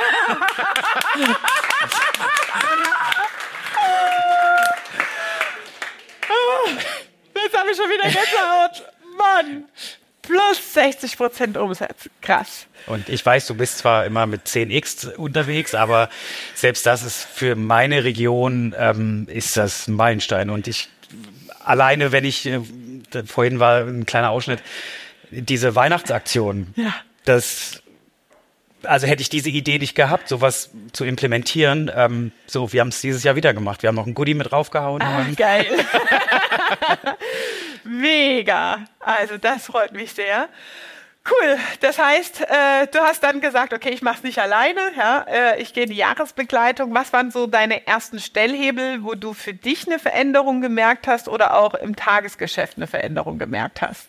Jetzt 7.35 7.57
habe 7.57 7.71
ich 7.71 7.77
schon 7.77 7.89
wieder 7.89 8.03
Gänsehaut. 8.03 8.89
Mann 9.17 9.65
plus 10.23 10.73
60 10.73 11.17
Prozent 11.17 11.57
Umsatz. 11.57 12.09
Krass. 12.21 12.65
Und 12.87 13.07
ich 13.09 13.25
weiß, 13.25 13.47
du 13.47 13.55
bist 13.55 13.77
zwar 13.77 14.05
immer 14.05 14.25
mit 14.25 14.47
10x 14.47 15.15
unterwegs, 15.15 15.75
aber 15.75 16.09
selbst 16.55 16.85
das 16.85 17.03
ist 17.03 17.23
für 17.23 17.55
meine 17.55 18.03
Region 18.03 18.75
ähm, 18.77 19.27
ist 19.29 19.55
das 19.55 19.87
ein 19.87 19.93
Meilenstein. 19.93 20.49
Und 20.49 20.67
ich 20.67 20.89
alleine, 21.59 22.11
wenn 22.11 22.25
ich 22.25 22.45
äh, 22.47 22.61
vorhin 23.25 23.59
war 23.59 23.81
ein 23.81 24.05
kleiner 24.05 24.31
Ausschnitt, 24.31 24.61
diese 25.29 25.75
Weihnachtsaktion, 25.75 26.73
ja. 26.75 26.93
das 27.25 27.79
also 28.85 29.07
hätte 29.07 29.21
ich 29.21 29.29
diese 29.29 29.49
Idee 29.49 29.79
nicht 29.79 29.95
gehabt, 29.95 30.27
sowas 30.27 30.69
zu 30.91 31.05
implementieren. 31.05 31.89
Ähm, 31.95 32.33
so, 32.47 32.73
wir 32.73 32.81
haben 32.81 32.89
es 32.89 32.99
dieses 32.99 33.23
Jahr 33.23 33.37
wieder 33.37 33.53
gemacht. 33.53 33.81
Wir 33.81 33.87
haben 33.87 33.95
noch 33.95 34.07
ein 34.07 34.13
Goodie 34.13 34.33
mit 34.33 34.51
draufgehauen. 34.51 35.01
Ah, 35.01 35.25
geil. 35.37 35.67
Mega. 37.83 38.85
Also 38.99 39.37
das 39.37 39.65
freut 39.65 39.93
mich 39.93 40.13
sehr. 40.13 40.49
Cool. 41.25 41.57
Das 41.79 41.99
heißt, 41.99 42.41
äh, 42.41 42.87
du 42.91 42.99
hast 42.99 43.23
dann 43.23 43.39
gesagt, 43.39 43.73
okay, 43.73 43.91
ich 43.91 44.01
mache 44.01 44.17
es 44.17 44.23
nicht 44.23 44.39
alleine. 44.39 44.81
Ja, 44.97 45.25
äh, 45.29 45.61
ich 45.61 45.73
gehe 45.73 45.83
in 45.83 45.89
die 45.89 45.95
Jahresbegleitung. 45.95 46.93
Was 46.93 47.13
waren 47.13 47.31
so 47.31 47.47
deine 47.47 47.87
ersten 47.87 48.19
Stellhebel, 48.19 49.03
wo 49.03 49.15
du 49.15 49.33
für 49.33 49.53
dich 49.53 49.87
eine 49.87 49.99
Veränderung 49.99 50.59
gemerkt 50.59 51.07
hast 51.07 51.29
oder 51.29 51.57
auch 51.57 51.75
im 51.75 51.95
Tagesgeschäft 51.95 52.75
eine 52.75 52.87
Veränderung 52.87 53.39
gemerkt 53.39 53.81
hast? 53.81 54.07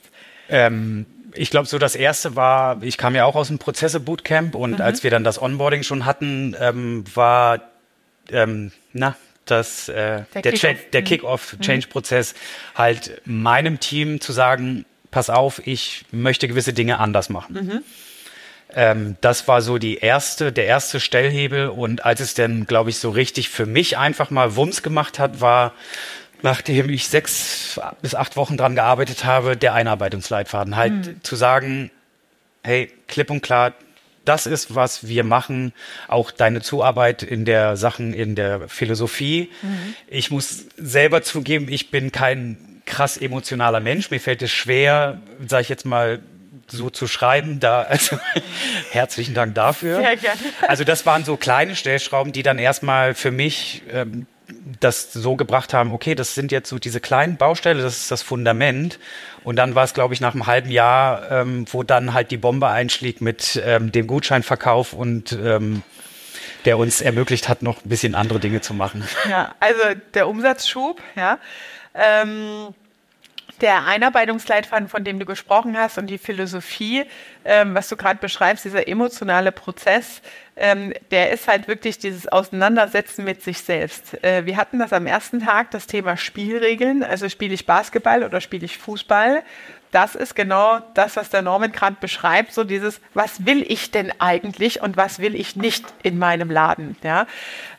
Ähm, 0.48 1.06
ich 1.34 1.50
glaube, 1.50 1.66
so 1.66 1.78
das 1.78 1.94
erste 1.94 2.34
war, 2.34 2.82
ich 2.82 2.98
kam 2.98 3.14
ja 3.14 3.26
auch 3.26 3.36
aus 3.36 3.46
dem 3.46 3.60
Prozesse-Bootcamp 3.60 4.56
und 4.56 4.72
mhm. 4.72 4.80
als 4.80 5.04
wir 5.04 5.10
dann 5.10 5.22
das 5.22 5.40
Onboarding 5.40 5.84
schon 5.84 6.06
hatten, 6.06 6.56
ähm, 6.60 7.04
war, 7.14 7.60
ähm, 8.32 8.72
na, 8.92 9.14
dass 9.46 9.88
äh, 9.88 10.22
der, 10.34 10.42
der, 10.42 10.52
Kick 10.52 10.90
der. 10.92 11.02
Kick-Off-Change-Prozess 11.02 12.34
mhm. 12.34 12.78
halt 12.78 13.22
meinem 13.24 13.80
Team 13.80 14.20
zu 14.20 14.32
sagen, 14.32 14.84
pass 15.10 15.30
auf, 15.30 15.64
ich 15.66 16.04
möchte 16.10 16.48
gewisse 16.48 16.72
Dinge 16.72 16.98
anders 16.98 17.28
machen. 17.28 17.54
Mhm. 17.54 17.82
Ähm, 18.74 19.16
das 19.20 19.46
war 19.46 19.62
so 19.62 19.78
die 19.78 19.96
erste, 19.98 20.52
der 20.52 20.66
erste 20.66 21.00
Stellhebel. 21.00 21.68
Und 21.68 22.04
als 22.04 22.20
es 22.20 22.34
dann, 22.34 22.66
glaube 22.66 22.90
ich, 22.90 22.98
so 22.98 23.10
richtig 23.10 23.48
für 23.48 23.66
mich 23.66 23.96
einfach 23.98 24.30
mal 24.30 24.56
Wumms 24.56 24.82
gemacht 24.82 25.18
hat, 25.18 25.40
war, 25.40 25.72
nachdem 26.42 26.90
ich 26.90 27.08
sechs 27.08 27.80
bis 28.02 28.14
acht 28.14 28.36
Wochen 28.36 28.56
dran 28.56 28.74
gearbeitet 28.74 29.24
habe, 29.24 29.56
der 29.56 29.74
Einarbeitungsleitfaden. 29.74 30.76
Halt 30.76 30.92
mhm. 30.92 31.22
zu 31.22 31.36
sagen, 31.36 31.90
hey, 32.62 32.90
klipp 33.06 33.30
und 33.30 33.42
klar, 33.42 33.72
das 34.24 34.46
ist, 34.46 34.74
was 34.74 35.06
wir 35.06 35.24
machen, 35.24 35.72
auch 36.08 36.30
deine 36.30 36.62
Zuarbeit 36.62 37.22
in 37.22 37.44
der 37.44 37.76
Sachen, 37.76 38.14
in 38.14 38.34
der 38.34 38.68
Philosophie. 38.68 39.50
Mhm. 39.62 39.94
Ich 40.08 40.30
muss 40.30 40.66
selber 40.76 41.22
zugeben, 41.22 41.68
ich 41.68 41.90
bin 41.90 42.12
kein 42.12 42.82
krass 42.86 43.16
emotionaler 43.16 43.80
Mensch. 43.80 44.10
Mir 44.10 44.20
fällt 44.20 44.42
es 44.42 44.50
schwer, 44.50 45.20
sage 45.46 45.62
ich 45.62 45.68
jetzt 45.68 45.86
mal, 45.86 46.20
so 46.66 46.90
zu 46.90 47.06
schreiben. 47.06 47.60
Da, 47.60 47.82
also 47.82 48.18
herzlichen 48.90 49.34
Dank 49.34 49.54
dafür. 49.54 49.96
Sehr 49.96 50.16
gerne. 50.16 50.40
Also 50.66 50.84
das 50.84 51.06
waren 51.06 51.24
so 51.24 51.36
kleine 51.36 51.76
Stellschrauben, 51.76 52.32
die 52.32 52.42
dann 52.42 52.58
erstmal 52.58 53.14
für 53.14 53.30
mich 53.30 53.82
ähm, 53.92 54.26
das 54.80 55.12
so 55.12 55.36
gebracht 55.36 55.72
haben, 55.72 55.92
okay, 55.92 56.14
das 56.14 56.34
sind 56.34 56.52
jetzt 56.52 56.68
so 56.68 56.78
diese 56.78 57.00
kleinen 57.00 57.36
Baustelle, 57.36 57.82
das 57.82 57.96
ist 57.96 58.10
das 58.10 58.22
Fundament. 58.22 58.98
Und 59.42 59.56
dann 59.56 59.74
war 59.74 59.84
es, 59.84 59.94
glaube 59.94 60.14
ich, 60.14 60.20
nach 60.20 60.34
einem 60.34 60.46
halben 60.46 60.70
Jahr, 60.70 61.30
ähm, 61.30 61.66
wo 61.70 61.82
dann 61.82 62.12
halt 62.12 62.30
die 62.30 62.36
Bombe 62.36 62.68
einschlägt 62.68 63.20
mit 63.20 63.60
ähm, 63.64 63.92
dem 63.92 64.06
Gutscheinverkauf 64.06 64.92
und 64.92 65.32
ähm, 65.32 65.82
der 66.64 66.78
uns 66.78 67.00
ermöglicht 67.00 67.48
hat, 67.48 67.62
noch 67.62 67.84
ein 67.84 67.88
bisschen 67.88 68.14
andere 68.14 68.40
Dinge 68.40 68.60
zu 68.60 68.74
machen. 68.74 69.06
Ja, 69.28 69.54
also 69.60 69.80
der 70.14 70.28
Umsatzschub, 70.28 71.00
ja. 71.16 71.38
Ähm 71.94 72.74
der 73.60 73.86
Einarbeitungsleitfaden, 73.86 74.88
von 74.88 75.04
dem 75.04 75.18
du 75.18 75.26
gesprochen 75.26 75.76
hast 75.76 75.98
und 75.98 76.08
die 76.08 76.18
Philosophie, 76.18 77.04
ähm, 77.44 77.74
was 77.74 77.88
du 77.88 77.96
gerade 77.96 78.18
beschreibst, 78.18 78.64
dieser 78.64 78.88
emotionale 78.88 79.52
Prozess, 79.52 80.22
ähm, 80.56 80.92
der 81.10 81.30
ist 81.30 81.48
halt 81.48 81.68
wirklich 81.68 81.98
dieses 81.98 82.28
Auseinandersetzen 82.28 83.24
mit 83.24 83.42
sich 83.42 83.58
selbst. 83.58 84.22
Äh, 84.24 84.46
wir 84.46 84.56
hatten 84.56 84.78
das 84.78 84.92
am 84.92 85.06
ersten 85.06 85.40
Tag, 85.40 85.70
das 85.70 85.86
Thema 85.86 86.16
Spielregeln, 86.16 87.02
also 87.02 87.28
spiele 87.28 87.54
ich 87.54 87.66
Basketball 87.66 88.22
oder 88.22 88.40
spiele 88.40 88.64
ich 88.64 88.78
Fußball. 88.78 89.42
Das 89.90 90.16
ist 90.16 90.34
genau 90.34 90.80
das, 90.94 91.14
was 91.14 91.30
der 91.30 91.42
Norman 91.42 91.70
gerade 91.70 91.96
beschreibt, 92.00 92.52
so 92.52 92.64
dieses, 92.64 93.00
was 93.14 93.46
will 93.46 93.62
ich 93.62 93.92
denn 93.92 94.12
eigentlich 94.18 94.82
und 94.82 94.96
was 94.96 95.20
will 95.20 95.36
ich 95.36 95.54
nicht 95.54 95.84
in 96.02 96.18
meinem 96.18 96.50
Laden. 96.50 96.96
Ja? 97.04 97.28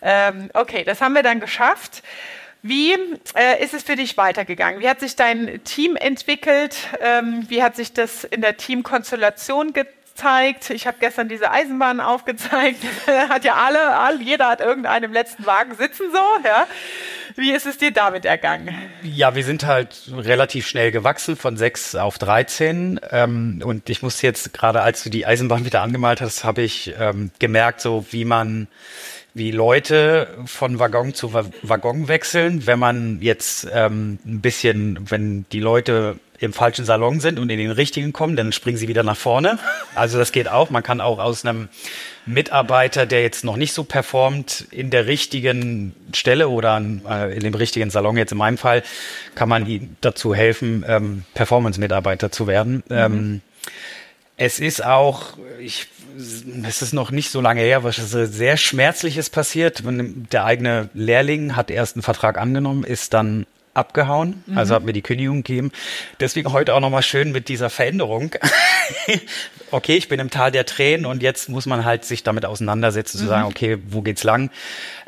Ähm, 0.02 0.50
okay, 0.54 0.86
das 0.86 1.02
haben 1.02 1.14
wir 1.14 1.24
dann 1.24 1.42
geschafft. 1.42 2.04
Wie 2.68 2.94
äh, 3.36 3.64
ist 3.64 3.76
es 3.76 3.84
für 3.84 3.96
dich 3.96 4.18
weitergegangen? 4.18 4.80
Wie 4.80 4.90
hat 4.90 5.00
sich 5.00 5.16
dein 5.16 5.64
Team 5.66 5.96
entwickelt? 5.96 6.76
Ähm, 7.00 7.46
wie 7.48 7.62
hat 7.62 7.76
sich 7.76 7.94
das 7.94 8.24
in 8.24 8.42
der 8.42 8.58
Teamkonstellation 8.58 9.72
gezeigt? 9.72 10.72
Ich 10.72 10.88
habe 10.88 10.98
gestern 11.00 11.30
diese 11.30 11.52
Eisenbahn 11.52 12.00
aufgezeigt. 12.00 12.80
hat 13.30 13.46
ja 13.46 13.54
alle, 13.54 13.96
alle, 13.96 14.20
jeder 14.20 14.48
hat 14.48 14.62
irgendeinen 14.62 15.06
im 15.06 15.14
letzten 15.14 15.46
Wagen 15.46 15.76
sitzen 15.76 16.06
so. 16.12 16.18
Ja. 16.44 16.66
Wie 17.36 17.52
ist 17.52 17.68
es 17.68 17.78
dir 17.78 17.92
damit 17.92 18.26
ergangen? 18.26 18.76
Ja, 19.04 19.36
wir 19.36 19.44
sind 19.44 19.68
halt 19.68 20.10
relativ 20.12 20.66
schnell 20.66 20.92
gewachsen 20.92 21.36
von 21.36 21.58
sechs 21.58 21.94
auf 21.94 22.18
13. 22.18 23.00
Ähm, 23.12 23.62
und 23.64 23.92
ich 23.92 24.02
muss 24.02 24.24
jetzt 24.24 24.54
gerade, 24.54 24.82
als 24.82 25.04
du 25.04 25.12
die 25.12 25.28
Eisenbahn 25.28 25.66
wieder 25.66 25.84
angemalt 25.84 26.20
hast, 26.20 26.44
habe 26.44 26.64
ich 26.64 26.96
ähm, 27.00 27.30
gemerkt, 27.38 27.82
so 27.82 28.08
wie 28.10 28.26
man 28.26 28.68
wie 29.36 29.52
Leute 29.52 30.30
von 30.46 30.80
Waggon 30.80 31.14
zu 31.14 31.34
Waggon 31.34 32.08
wechseln, 32.08 32.66
wenn 32.66 32.80
man 32.80 33.22
jetzt 33.22 33.68
ähm, 33.72 34.18
ein 34.26 34.40
bisschen, 34.40 35.12
wenn 35.12 35.46
die 35.52 35.60
Leute 35.60 36.16
im 36.40 36.54
falschen 36.54 36.86
Salon 36.86 37.20
sind 37.20 37.38
und 37.38 37.50
in 37.50 37.58
den 37.58 37.72
richtigen 37.72 38.14
kommen, 38.14 38.38
dann 38.38 38.54
springen 38.54 38.78
sie 38.78 38.88
wieder 38.88 39.04
nach 39.04 39.18
vorne. 39.18 39.60
Also 39.94 40.18
das 40.18 40.32
geht 40.32 40.48
auch. 40.50 40.70
Man 40.70 40.84
kann 40.84 41.02
auch 41.02 41.20
aus 41.20 41.46
einem 41.46 41.68
Mitarbeiter, 42.26 43.06
der 43.06 43.24
jetzt 43.24 43.44
noch 43.44 43.58
nicht 43.58 43.74
so 43.74 43.84
performt, 43.84 44.68
in 44.72 44.90
der 44.90 45.06
richtigen 45.06 45.94
Stelle 46.14 46.48
oder 46.48 46.82
äh, 47.10 47.36
in 47.36 47.42
dem 47.42 47.54
richtigen 47.56 47.90
Salon, 47.90 48.18
jetzt 48.18 48.32
in 48.32 48.38
meinem 48.38 48.58
Fall, 48.58 48.84
kann 49.36 49.50
man 49.50 49.68
ihm 49.68 49.96
dazu 50.00 50.34
helfen, 50.34 50.86
ähm, 50.88 51.24
Performance-Mitarbeiter 51.34 52.32
zu 52.32 52.48
werden. 52.48 52.84
Mhm. 52.88 52.96
Ähm, 52.96 53.42
es 54.38 54.60
ist 54.60 54.84
auch, 54.84 55.38
ich 55.60 55.88
es 56.64 56.82
ist 56.82 56.94
noch 56.94 57.12
nicht 57.12 57.30
so 57.30 57.42
lange 57.42 57.62
her, 57.62 57.84
was 57.84 57.98
sehr 57.98 58.58
Schmerzliches 58.58 59.30
passiert. 59.30 59.84
Der 59.86 60.46
eigene 60.46 60.90
Lehrling 60.94 61.56
hat 61.56 61.70
erst 61.70 61.96
einen 61.96 62.04
Vertrag 62.04 62.38
angenommen, 62.38 62.84
ist 62.84 63.14
dann 63.14 63.46
abgehauen, 63.74 64.44
mhm. 64.46 64.58
also 64.58 64.74
hat 64.74 64.84
mir 64.84 64.94
die 64.94 65.02
Kündigung 65.02 65.44
gegeben. 65.44 65.72
Deswegen 66.20 66.54
heute 66.54 66.74
auch 66.74 66.80
nochmal 66.80 67.04
schön 67.04 67.32
mit 67.34 67.50
dieser 67.50 67.70
Veränderung. 67.70 68.32
okay, 69.72 69.98
ich 69.98 70.08
bin 70.08 70.20
im 70.20 70.30
Tal 70.30 70.52
der 70.52 70.66
Tränen 70.66 71.06
und 71.06 71.22
jetzt 71.22 71.50
muss 71.50 71.66
man 71.66 71.84
halt 71.84 72.06
sich 72.06 72.24
damit 72.24 72.46
auseinandersetzen, 72.46 73.18
zu 73.18 73.26
mhm. 73.26 73.30
sagen, 73.30 73.48
okay, 73.48 73.78
wo 73.90 74.02
geht's 74.02 74.24
lang? 74.24 74.50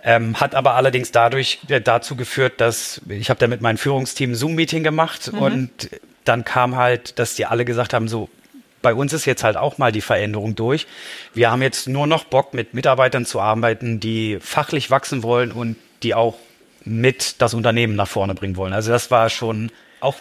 Ähm, 0.04 0.40
hat 0.40 0.54
aber 0.54 0.76
allerdings 0.76 1.12
dadurch 1.12 1.60
äh, 1.70 1.80
dazu 1.80 2.16
geführt, 2.16 2.60
dass 2.60 3.02
ich 3.08 3.30
habe 3.30 3.40
da 3.40 3.48
mit 3.48 3.62
meinem 3.62 3.78
Führungsteam 3.78 4.36
Zoom-Meeting 4.36 4.84
gemacht 4.84 5.32
mhm. 5.32 5.40
und 5.40 5.90
dann 6.26 6.44
kam 6.44 6.76
halt, 6.76 7.20
dass 7.20 7.36
die 7.36 7.46
alle 7.46 7.64
gesagt 7.64 7.94
haben, 7.94 8.10
so, 8.10 8.30
bei 8.82 8.94
uns 8.94 9.14
ist 9.14 9.26
jetzt 9.26 9.44
halt 9.44 9.58
auch 9.58 9.78
mal 9.78 9.92
die 9.92 10.02
Veränderung 10.02 10.56
durch. 10.56 10.88
Wir 11.34 11.52
haben 11.52 11.62
jetzt 11.62 11.88
nur 11.88 12.08
noch 12.08 12.24
Bock, 12.26 12.54
mit 12.54 12.74
Mitarbeitern 12.74 13.26
zu 13.26 13.40
arbeiten, 13.42 14.00
die 14.00 14.38
fachlich 14.40 14.92
wachsen 14.92 15.24
wollen 15.24 15.52
und 15.52 15.76
die 16.04 16.14
auch 16.14 16.36
mit 16.84 17.42
das 17.42 17.54
Unternehmen 17.54 17.96
nach 17.96 18.08
vorne 18.08 18.36
bringen 18.36 18.56
wollen. 18.56 18.74
Also 18.74 18.92
das 18.92 19.12
war 19.12 19.30
schon 19.30 19.72
auch 20.00 20.16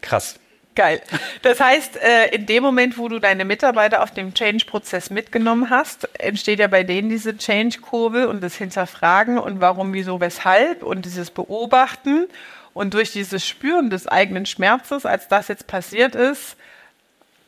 krass. 0.00 0.36
Geil. 0.76 1.02
Das 1.42 1.60
heißt, 1.60 1.96
äh, 1.96 2.34
in 2.34 2.46
dem 2.46 2.62
Moment, 2.62 2.96
wo 2.96 3.08
du 3.08 3.18
deine 3.18 3.44
Mitarbeiter 3.44 4.02
auf 4.02 4.12
dem 4.12 4.34
Change-Prozess 4.34 5.10
mitgenommen 5.10 5.68
hast, 5.68 6.08
entsteht 6.18 6.60
ja 6.60 6.68
bei 6.68 6.84
denen 6.84 7.08
diese 7.08 7.36
Change-Kurve 7.36 8.28
und 8.28 8.40
das 8.40 8.54
Hinterfragen 8.54 9.38
und 9.38 9.60
warum, 9.60 9.92
wieso, 9.92 10.20
weshalb 10.20 10.82
und 10.82 11.04
dieses 11.04 11.30
Beobachten. 11.32 12.28
Und 12.72 12.94
durch 12.94 13.10
dieses 13.10 13.46
Spüren 13.46 13.90
des 13.90 14.06
eigenen 14.06 14.46
Schmerzes, 14.46 15.04
als 15.04 15.26
das 15.26 15.48
jetzt 15.48 15.66
passiert 15.66 16.14
ist, 16.14 16.56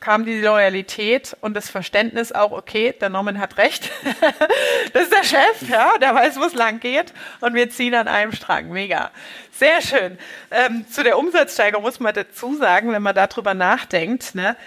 kam 0.03 0.25
die 0.25 0.41
Loyalität 0.41 1.37
und 1.39 1.53
das 1.53 1.69
Verständnis 1.69 2.33
auch, 2.33 2.51
okay, 2.51 2.93
der 2.99 3.07
Norman 3.07 3.39
hat 3.39 3.57
recht. 3.57 3.89
das 4.93 5.03
ist 5.03 5.13
der 5.13 5.23
Chef, 5.23 5.69
ja, 5.69 5.97
der 5.97 6.13
weiß, 6.13 6.37
wo 6.41 6.43
es 6.43 6.53
lang 6.53 6.81
geht 6.81 7.13
und 7.39 7.53
wir 7.53 7.69
ziehen 7.69 7.95
an 7.95 8.09
einem 8.09 8.33
Strang. 8.33 8.69
Mega. 8.69 9.11
Sehr 9.53 9.81
schön. 9.81 10.17
Ähm, 10.51 10.85
zu 10.89 11.03
der 11.03 11.17
Umsatzsteigerung 11.17 11.83
muss 11.83 12.01
man 12.01 12.13
dazu 12.13 12.53
sagen, 12.57 12.91
wenn 12.91 13.01
man 13.01 13.15
darüber 13.15 13.53
nachdenkt, 13.53 14.35
ne, 14.35 14.57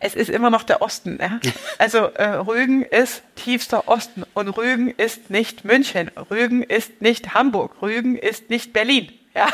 es 0.00 0.16
ist 0.16 0.28
immer 0.28 0.50
noch 0.50 0.64
der 0.64 0.82
Osten. 0.82 1.16
Ja? 1.22 1.38
Also 1.78 1.98
äh, 2.14 2.24
Rügen 2.24 2.82
ist 2.82 3.22
tiefster 3.36 3.86
Osten 3.86 4.24
und 4.34 4.48
Rügen 4.48 4.90
ist 4.90 5.30
nicht 5.30 5.64
München, 5.64 6.10
Rügen 6.28 6.64
ist 6.64 7.00
nicht 7.00 7.34
Hamburg, 7.34 7.80
Rügen 7.82 8.16
ist 8.16 8.50
nicht 8.50 8.72
Berlin. 8.72 9.12
Ja, 9.34 9.48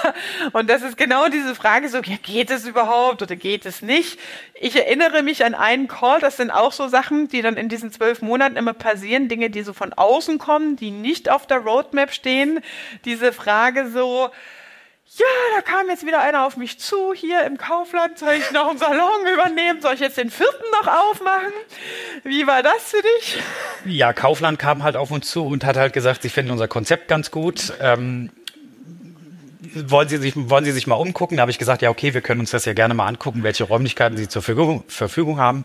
und 0.52 0.68
das 0.68 0.82
ist 0.82 0.96
genau 0.96 1.28
diese 1.28 1.54
Frage 1.54 1.88
so, 1.88 1.98
ja, 1.98 2.16
geht 2.20 2.50
es 2.50 2.66
überhaupt 2.66 3.22
oder 3.22 3.36
geht 3.36 3.64
es 3.64 3.80
nicht? 3.80 4.18
Ich 4.54 4.74
erinnere 4.74 5.22
mich 5.22 5.44
an 5.44 5.54
einen 5.54 5.86
Call, 5.86 6.18
das 6.18 6.36
sind 6.36 6.50
auch 6.50 6.72
so 6.72 6.88
Sachen, 6.88 7.28
die 7.28 7.42
dann 7.42 7.56
in 7.56 7.68
diesen 7.68 7.92
zwölf 7.92 8.20
Monaten 8.20 8.56
immer 8.56 8.72
passieren, 8.72 9.28
Dinge, 9.28 9.50
die 9.50 9.62
so 9.62 9.72
von 9.72 9.92
außen 9.92 10.38
kommen, 10.38 10.74
die 10.74 10.90
nicht 10.90 11.30
auf 11.30 11.46
der 11.46 11.58
Roadmap 11.58 12.12
stehen. 12.12 12.60
Diese 13.04 13.32
Frage 13.32 13.88
so, 13.88 14.30
ja, 15.16 15.26
da 15.56 15.62
kam 15.62 15.88
jetzt 15.88 16.04
wieder 16.04 16.20
einer 16.20 16.44
auf 16.44 16.56
mich 16.56 16.78
zu, 16.78 17.14
hier 17.14 17.44
im 17.44 17.56
Kaufland, 17.56 18.18
soll 18.18 18.34
ich 18.34 18.50
noch 18.50 18.68
einen 18.68 18.78
Salon 18.78 19.26
übernehmen, 19.32 19.80
soll 19.80 19.94
ich 19.94 20.00
jetzt 20.00 20.18
den 20.18 20.30
vierten 20.30 20.64
noch 20.82 20.86
aufmachen? 20.88 21.52
Wie 22.24 22.46
war 22.46 22.62
das 22.62 22.90
für 22.90 23.02
dich? 23.02 23.38
Ja, 23.86 24.12
Kaufland 24.12 24.58
kam 24.58 24.82
halt 24.82 24.96
auf 24.96 25.10
uns 25.10 25.30
zu 25.30 25.46
und 25.46 25.64
hat 25.64 25.76
halt 25.76 25.92
gesagt, 25.92 26.22
sie 26.22 26.28
finden 26.28 26.50
unser 26.50 26.68
Konzept 26.68 27.08
ganz 27.08 27.30
gut. 27.30 27.72
Ähm, 27.80 28.30
wollen 29.74 30.08
Sie 30.08 30.16
sich, 30.18 30.34
wollen 30.36 30.64
Sie 30.64 30.72
sich 30.72 30.86
mal 30.86 30.96
umgucken? 30.96 31.36
Da 31.36 31.42
habe 31.42 31.50
ich 31.50 31.58
gesagt, 31.58 31.82
ja, 31.82 31.90
okay, 31.90 32.14
wir 32.14 32.20
können 32.20 32.40
uns 32.40 32.50
das 32.50 32.64
ja 32.64 32.72
gerne 32.72 32.94
mal 32.94 33.06
angucken, 33.06 33.42
welche 33.42 33.64
Räumlichkeiten 33.64 34.16
Sie 34.16 34.28
zur 34.28 34.42
Verfügung, 34.42 34.84
Verfügung 34.88 35.38
haben. 35.38 35.64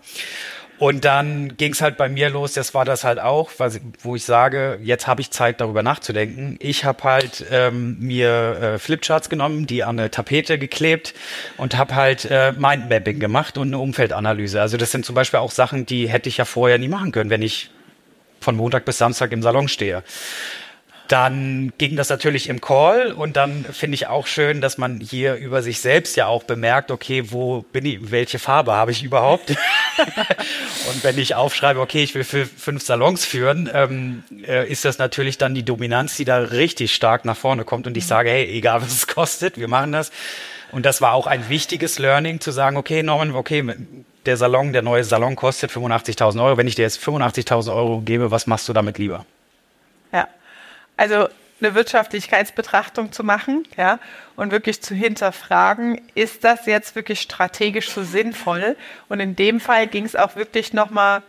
Und 0.79 1.05
dann 1.05 1.55
ging 1.55 1.71
es 1.71 1.81
halt 1.81 1.97
bei 1.97 2.09
mir 2.09 2.29
los, 2.29 2.53
das 2.53 2.73
war 2.73 2.83
das 2.83 3.03
halt 3.03 3.19
auch, 3.19 3.51
wo 4.01 4.15
ich 4.15 4.25
sage, 4.25 4.79
jetzt 4.83 5.07
habe 5.07 5.21
ich 5.21 5.31
Zeit, 5.31 5.61
darüber 5.61 5.83
nachzudenken. 5.83 6.57
Ich 6.59 6.83
habe 6.83 7.03
halt 7.03 7.45
ähm, 7.51 7.97
mir 7.99 8.57
äh, 8.59 8.79
Flipcharts 8.79 9.29
genommen, 9.29 9.67
die 9.67 9.83
an 9.83 9.99
eine 9.99 10.11
Tapete 10.11 10.57
geklebt 10.57 11.13
und 11.57 11.77
habe 11.77 11.95
halt 11.95 12.25
äh, 12.25 12.53
Mindmapping 12.57 13.19
gemacht 13.19 13.57
und 13.57 13.67
eine 13.67 13.77
Umfeldanalyse. 13.77 14.59
Also 14.59 14.75
das 14.77 14.91
sind 14.91 15.05
zum 15.05 15.15
Beispiel 15.15 15.39
auch 15.39 15.51
Sachen, 15.51 15.85
die 15.85 16.09
hätte 16.09 16.27
ich 16.27 16.37
ja 16.37 16.45
vorher 16.45 16.79
nie 16.79 16.89
machen 16.89 17.11
können, 17.11 17.29
wenn 17.29 17.43
ich 17.43 17.69
von 18.41 18.55
Montag 18.57 18.83
bis 18.83 18.97
Samstag 18.97 19.31
im 19.31 19.41
Salon 19.41 19.67
stehe. 19.67 20.03
Dann 21.07 21.73
ging 21.77 21.95
das 21.95 22.09
natürlich 22.09 22.47
im 22.47 22.61
Call 22.61 23.11
und 23.11 23.35
dann 23.35 23.65
finde 23.65 23.95
ich 23.95 24.07
auch 24.07 24.25
schön, 24.25 24.61
dass 24.61 24.77
man 24.77 24.99
hier 24.99 25.35
über 25.35 25.61
sich 25.61 25.81
selbst 25.81 26.15
ja 26.15 26.27
auch 26.27 26.43
bemerkt, 26.43 26.91
okay, 26.91 27.31
wo 27.31 27.63
bin 27.73 27.85
ich, 27.85 28.11
welche 28.11 28.39
Farbe 28.39 28.73
habe 28.73 28.91
ich 28.91 29.03
überhaupt? 29.03 29.49
und 30.89 31.03
wenn 31.03 31.17
ich 31.17 31.35
aufschreibe, 31.35 31.81
okay, 31.81 32.03
ich 32.03 32.15
will 32.15 32.23
für 32.23 32.45
fünf 32.45 32.83
Salons 32.83 33.25
führen, 33.25 33.69
ähm, 33.73 34.23
äh, 34.47 34.69
ist 34.69 34.85
das 34.85 34.97
natürlich 34.97 35.37
dann 35.37 35.53
die 35.53 35.63
Dominanz, 35.63 36.15
die 36.15 36.25
da 36.25 36.37
richtig 36.37 36.95
stark 36.95 37.25
nach 37.25 37.37
vorne 37.37 37.65
kommt 37.65 37.85
und 37.85 37.97
ich 37.97 38.07
sage, 38.07 38.29
hey, 38.29 38.45
egal 38.45 38.81
was 38.81 38.93
es 38.93 39.07
kostet, 39.07 39.57
wir 39.57 39.67
machen 39.67 39.91
das. 39.91 40.11
Und 40.71 40.85
das 40.85 41.01
war 41.01 41.13
auch 41.13 41.27
ein 41.27 41.49
wichtiges 41.49 41.99
Learning, 41.99 42.39
zu 42.39 42.51
sagen, 42.51 42.77
okay, 42.77 43.03
Norman, 43.03 43.35
okay, 43.35 43.63
der 44.25 44.37
Salon, 44.37 44.73
der 44.73 44.81
neue 44.81 45.03
Salon 45.03 45.35
kostet 45.35 45.71
85.000 45.71 46.43
Euro. 46.43 46.57
Wenn 46.57 46.67
ich 46.67 46.75
dir 46.75 46.81
jetzt 46.83 46.99
85.000 46.99 47.75
Euro 47.75 48.01
gebe, 48.01 48.31
was 48.31 48.47
machst 48.47 48.67
du 48.69 48.73
damit 48.73 48.97
lieber? 48.97 49.25
Ja. 50.11 50.27
Also 50.97 51.27
eine 51.59 51.75
Wirtschaftlichkeitsbetrachtung 51.75 53.11
zu 53.11 53.23
machen, 53.23 53.65
ja, 53.77 53.99
und 54.35 54.51
wirklich 54.51 54.81
zu 54.81 54.93
hinterfragen, 54.93 56.01
ist 56.13 56.43
das 56.43 56.65
jetzt 56.65 56.95
wirklich 56.95 57.21
strategisch 57.21 57.89
so 57.89 58.03
sinnvoll? 58.03 58.75
Und 59.07 59.19
in 59.19 59.35
dem 59.35 59.59
Fall 59.59 59.87
ging 59.87 60.05
es 60.05 60.15
auch 60.15 60.35
wirklich 60.35 60.73
nochmal 60.73 61.23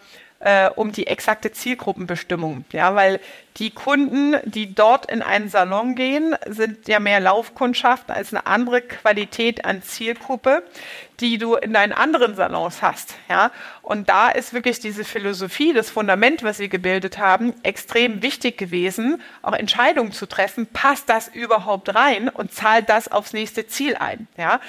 äh, 0.45 0.69
um 0.77 0.93
die 0.93 1.07
exakte 1.07 1.53
Zielgruppenbestimmung. 1.53 2.67
Ja, 2.71 2.95
weil 2.95 3.19
die 3.57 3.71
Kunden, 3.71 4.37
die 4.45 4.75
dort 4.75 5.11
in 5.11 5.23
einen 5.23 5.49
Salon 5.49 5.95
gehen, 5.95 6.37
sind 6.47 6.87
ja 6.87 7.01
mehr 7.01 7.19
Laufkundschaft 7.21 8.11
als 8.11 8.33
eine 8.35 8.47
andere 8.47 8.83
Qualität 8.83 9.65
an 9.65 9.83
Zielgruppe, 9.83 10.63
die 11.21 11.39
du 11.39 11.55
in 11.55 11.73
deinen 11.73 11.93
anderen 11.93 12.35
Salons 12.35 12.83
hast. 12.83 13.15
Ja, 13.31 13.53
und 13.81 14.11
da 14.11 14.29
ist 14.29 14.53
wirklich 14.53 14.81
diese 14.81 15.05
Philosophie, 15.05 15.73
das 15.73 15.89
Fundament, 15.89 16.43
was 16.43 16.59
sie 16.59 16.69
gebildet 16.69 17.17
haben, 17.17 17.55
extrem 17.63 18.21
wichtig 18.21 18.59
gewesen, 18.59 19.23
auch 19.41 19.55
Entscheidungen 19.55 20.13
zu 20.13 20.27
treffen. 20.27 20.67
Passt 20.67 21.09
das 21.09 21.29
überhaupt 21.29 21.95
rein 21.95 22.29
und 22.29 22.53
zahlt 22.53 22.91
das 22.91 23.11
aufs 23.11 23.33
nächste 23.33 23.67
Ziel 23.67 23.97
ein? 23.97 24.27
Ja. 24.37 24.61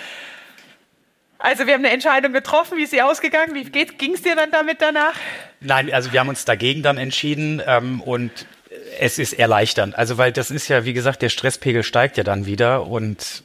Also 1.37 1.67
wir 1.67 1.73
haben 1.73 1.85
eine 1.85 1.93
Entscheidung 1.93 2.33
getroffen. 2.33 2.77
Wie 2.77 2.83
ist 2.83 2.91
sie 2.91 3.01
ausgegangen? 3.01 3.53
Wie 3.55 3.63
ging 3.63 4.13
es 4.13 4.21
dir 4.21 4.35
dann 4.35 4.51
damit 4.51 4.81
danach? 4.81 5.15
Nein, 5.59 5.93
also 5.93 6.13
wir 6.13 6.19
haben 6.19 6.29
uns 6.29 6.45
dagegen 6.45 6.81
dann 6.81 6.97
entschieden 6.97 7.61
ähm, 7.65 8.01
und 8.01 8.45
es 8.99 9.19
ist 9.19 9.33
erleichternd. 9.33 9.97
Also 9.97 10.17
weil 10.17 10.31
das 10.31 10.51
ist 10.51 10.67
ja, 10.67 10.85
wie 10.85 10.93
gesagt, 10.93 11.21
der 11.21 11.29
Stresspegel 11.29 11.83
steigt 11.83 12.17
ja 12.17 12.23
dann 12.23 12.45
wieder 12.45 12.87
und 12.87 13.43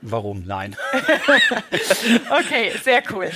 warum? 0.00 0.44
Nein. 0.46 0.76
okay, 2.30 2.72
sehr 2.82 3.02
cool. 3.12 3.30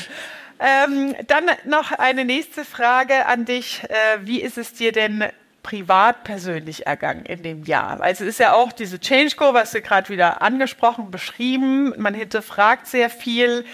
Ähm, 0.61 1.17
dann 1.27 1.47
noch 1.65 1.93
eine 1.93 2.25
nächste 2.25 2.65
Frage 2.65 3.27
an 3.27 3.45
dich. 3.45 3.83
Äh, 3.89 4.19
wie 4.21 4.41
ist 4.41 4.59
es 4.59 4.73
dir 4.75 4.93
denn 4.93 5.25
privat 5.63 6.25
persönlich 6.25 6.87
ergangen 6.87 7.25
in 7.25 7.43
dem 7.43 7.65
Jahr? 7.65 8.01
Also 8.01 8.25
es 8.25 8.31
ist 8.31 8.41
ja 8.41 8.55
auch 8.55 8.73
diese 8.73 8.99
Change 8.99 9.37
Go, 9.37 9.55
was 9.55 9.73
du 9.73 9.81
gerade 9.81 10.09
wieder 10.09 10.43
angesprochen, 10.43 11.11
beschrieben. 11.11 11.95
Man 11.97 12.15
hinterfragt 12.15 12.87
sehr 12.87 13.11
viel. 13.11 13.65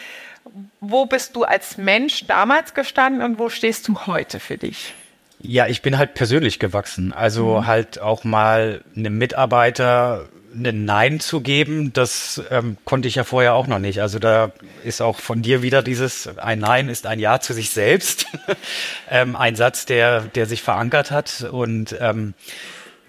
Wo 0.80 1.06
bist 1.06 1.36
du 1.36 1.44
als 1.44 1.76
Mensch 1.76 2.26
damals 2.26 2.74
gestanden 2.74 3.22
und 3.22 3.38
wo 3.38 3.48
stehst 3.48 3.86
du 3.88 4.06
heute 4.06 4.40
für 4.40 4.56
dich? 4.56 4.94
Ja, 5.40 5.66
ich 5.66 5.82
bin 5.82 5.98
halt 5.98 6.14
persönlich 6.14 6.58
gewachsen. 6.58 7.12
Also 7.12 7.58
mhm. 7.60 7.66
halt 7.66 8.00
auch 8.00 8.24
mal 8.24 8.82
einem 8.96 9.18
Mitarbeiter 9.18 10.28
ein 10.54 10.84
Nein 10.84 11.20
zu 11.20 11.40
geben, 11.40 11.92
das 11.92 12.42
ähm, 12.50 12.76
konnte 12.84 13.08
ich 13.08 13.16
ja 13.16 13.24
vorher 13.24 13.54
auch 13.54 13.66
noch 13.66 13.78
nicht. 13.78 14.00
Also 14.00 14.18
da 14.18 14.52
ist 14.84 15.00
auch 15.00 15.20
von 15.20 15.42
dir 15.42 15.62
wieder 15.62 15.82
dieses 15.82 16.38
ein 16.38 16.58
Nein 16.58 16.88
ist 16.88 17.06
ein 17.06 17.18
Ja 17.18 17.40
zu 17.40 17.52
sich 17.52 17.70
selbst. 17.70 18.26
ähm, 19.10 19.36
ein 19.36 19.56
Satz, 19.56 19.86
der, 19.86 20.22
der 20.22 20.46
sich 20.46 20.62
verankert 20.62 21.10
hat. 21.10 21.42
Und 21.50 21.96
ähm, 22.00 22.34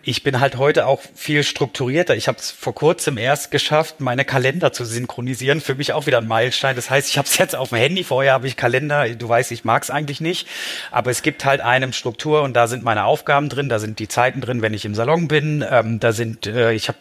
ich 0.10 0.24
bin 0.24 0.40
halt 0.40 0.58
heute 0.58 0.88
auch 0.88 1.02
viel 1.14 1.44
strukturierter. 1.44 2.16
Ich 2.16 2.28
habe 2.28 2.40
es 2.40 2.50
vor 2.50 2.74
kurzem 2.74 3.20
erst 3.20 3.52
geschafft, 3.52 4.00
meine 4.00 4.26
Kalender 4.26 4.74
zu 4.74 4.84
synchronisieren. 4.84 5.62
Für 5.62 5.76
mich 5.76 5.94
auch 5.94 6.08
wieder 6.08 6.18
ein 6.18 6.28
Meilenstein. 6.28 6.76
Das 6.76 6.90
heißt, 6.90 7.08
ich 7.10 7.20
habe 7.20 7.28
es 7.28 7.38
jetzt 7.38 7.56
auf 7.56 7.70
dem 7.70 7.78
Handy. 7.78 8.04
Vorher 8.04 8.34
habe 8.34 8.48
ich 8.48 8.58
Kalender. 8.58 9.08
Du 9.10 9.30
weißt, 9.30 9.52
ich 9.52 9.66
mag 9.66 9.84
es 9.84 9.92
eigentlich 9.92 10.20
nicht. 10.20 10.48
Aber 10.90 11.12
es 11.12 11.22
gibt 11.22 11.46
halt 11.46 11.62
eine 11.62 11.94
Struktur 11.94 12.42
und 12.42 12.56
da 12.56 12.66
sind 12.66 12.84
meine 12.84 13.04
Aufgaben 13.04 13.50
drin. 13.50 13.70
Da 13.70 13.78
sind 13.78 14.00
die 14.00 14.08
Zeiten 14.08 14.42
drin, 14.42 14.64
wenn 14.64 14.74
ich 14.74 14.84
im 14.84 14.96
Salon 14.96 15.28
bin. 15.28 15.64
Ähm, 15.70 16.00
da 16.00 16.12
sind, 16.12 16.48
äh, 16.48 16.74
ich 16.74 16.88
habe 16.88 16.98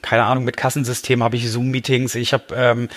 keine 0.00 0.24
Ahnung, 0.24 0.44
mit 0.44 0.56
Kassensystem 0.56 1.22
habe 1.22 1.36
ich 1.36 1.50
Zoom-Meetings. 1.50 2.14
Ich 2.14 2.32
habe 2.32 2.54
ähm, 2.56 2.88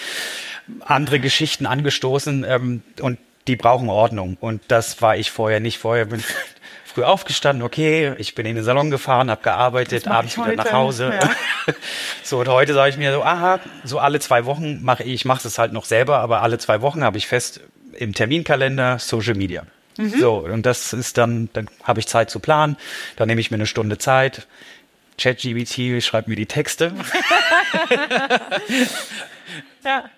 andere 0.80 1.20
Geschichten 1.20 1.66
angestoßen 1.66 2.46
ähm, 2.48 2.82
und 3.02 3.20
die 3.48 3.58
brauchen 3.58 3.90
Ordnung. 3.90 4.38
Und 4.40 4.62
das 4.70 5.02
war 5.02 5.18
ich 5.18 5.32
vorher 5.32 5.60
nicht. 5.60 5.80
Vorher 5.80 6.06
bin 6.06 6.24
früh 6.94 7.04
aufgestanden, 7.04 7.64
okay, 7.64 8.14
ich 8.18 8.34
bin 8.34 8.46
in 8.46 8.56
den 8.56 8.64
Salon 8.64 8.90
gefahren, 8.90 9.30
habe 9.30 9.44
gearbeitet, 9.44 10.08
abends 10.08 10.38
wieder 10.38 10.56
nach 10.56 10.72
Hause. 10.72 11.14
Ja. 11.14 11.74
so, 12.24 12.40
und 12.40 12.48
heute 12.48 12.74
sage 12.74 12.90
ich 12.90 12.98
mir 12.98 13.14
so, 13.14 13.22
aha, 13.22 13.60
so 13.84 14.00
alle 14.00 14.20
zwei 14.20 14.46
Wochen 14.46 14.84
mache 14.84 15.04
ich, 15.04 15.14
ich 15.14 15.26
mache 15.26 15.48
es 15.48 15.60
halt 15.60 15.72
noch 15.72 15.86
selber, 15.86 16.20
aber 16.20 16.42
alle 16.42 16.58
zwei 16.58 16.82
Wochen 16.82 17.04
habe 17.04 17.18
ich 17.18 17.28
fest 17.28 17.62
im 17.94 18.14
Terminkalender 18.14 18.98
Social 18.98 19.36
Media. 19.36 19.64
Mhm. 19.98 20.20
So, 20.20 20.38
und 20.38 20.66
das 20.66 20.94
ist 20.94 21.18
dann, 21.18 21.50
dann 21.54 21.70
habe 21.84 22.00
ich 22.00 22.08
Zeit 22.08 22.32
zu 22.32 22.40
planen, 22.40 22.76
dann 23.18 23.28
nehme 23.28 23.40
ich 23.40 23.52
mir 23.52 23.56
eine 23.56 23.68
Stunde 23.68 24.00
Zeit. 24.00 24.48
ChatGBT 25.20 26.02
schreibt 26.02 26.28
mir 26.28 26.38
die 26.38 26.48
Texte. 26.48 26.94
ja. 29.84 30.10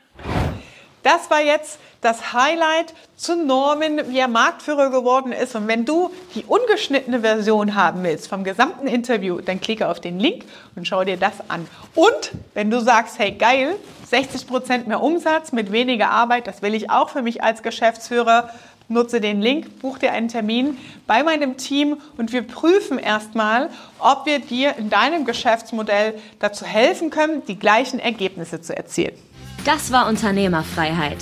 Das 1.03 1.29
war 1.29 1.41
jetzt 1.41 1.79
das 2.01 2.33
Highlight 2.33 2.93
zu 3.15 3.35
Norman, 3.35 4.09
wie 4.09 4.19
er 4.19 4.27
Marktführer 4.27 4.89
geworden 4.89 5.31
ist. 5.31 5.55
Und 5.55 5.67
wenn 5.67 5.85
du 5.85 6.11
die 6.35 6.43
ungeschnittene 6.45 7.21
Version 7.21 7.75
haben 7.75 8.03
willst 8.03 8.27
vom 8.27 8.43
gesamten 8.43 8.87
Interview, 8.87 9.39
dann 9.41 9.61
klicke 9.61 9.87
auf 9.87 9.99
den 9.99 10.19
Link 10.19 10.45
und 10.75 10.87
schau 10.87 11.03
dir 11.03 11.17
das 11.17 11.33
an. 11.47 11.67
Und 11.95 12.31
wenn 12.53 12.71
du 12.71 12.81
sagst, 12.81 13.19
hey 13.19 13.31
geil, 13.31 13.75
60 14.09 14.47
Prozent 14.47 14.87
mehr 14.87 15.01
Umsatz 15.01 15.51
mit 15.51 15.71
weniger 15.71 16.09
Arbeit, 16.09 16.47
das 16.47 16.61
will 16.61 16.73
ich 16.73 16.89
auch 16.89 17.09
für 17.09 17.21
mich 17.21 17.43
als 17.43 17.63
Geschäftsführer, 17.63 18.49
nutze 18.87 19.21
den 19.21 19.41
Link, 19.41 19.79
buch 19.79 19.97
dir 19.97 20.11
einen 20.11 20.27
Termin 20.27 20.77
bei 21.07 21.23
meinem 21.23 21.57
Team 21.57 21.97
und 22.17 22.33
wir 22.33 22.41
prüfen 22.41 22.99
erstmal, 22.99 23.69
ob 23.99 24.25
wir 24.25 24.39
dir 24.39 24.75
in 24.77 24.89
deinem 24.89 25.25
Geschäftsmodell 25.25 26.15
dazu 26.39 26.65
helfen 26.65 27.09
können, 27.09 27.43
die 27.45 27.57
gleichen 27.57 27.99
Ergebnisse 27.99 28.61
zu 28.61 28.75
erzielen. 28.75 29.15
Das 29.63 29.91
war 29.91 30.07
Unternehmerfreiheit. 30.07 31.19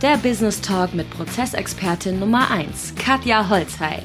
Der 0.00 0.16
Business 0.16 0.60
Talk 0.60 0.94
mit 0.94 1.10
Prozessexpertin 1.10 2.20
Nummer 2.20 2.48
1, 2.48 2.94
Katja 2.94 3.48
Holzhey. 3.48 4.02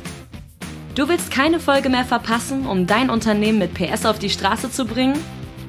Du 0.96 1.08
willst 1.08 1.30
keine 1.30 1.60
Folge 1.60 1.90
mehr 1.90 2.04
verpassen, 2.04 2.66
um 2.66 2.88
dein 2.88 3.12
Unternehmen 3.12 3.60
mit 3.60 3.76
PS 3.76 4.08
auf 4.08 4.18
die 4.18 4.32
Straße 4.32 4.72
zu 4.72 4.86
bringen? 4.86 5.20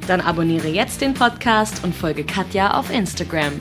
Dann 0.07 0.23
abonniere 0.23 0.69
jetzt 0.69 1.03
den 1.03 1.13
Podcast 1.13 1.85
und 1.85 1.95
folge 1.95 2.25
Katja 2.25 2.79
auf 2.79 2.91
Instagram. 2.91 3.53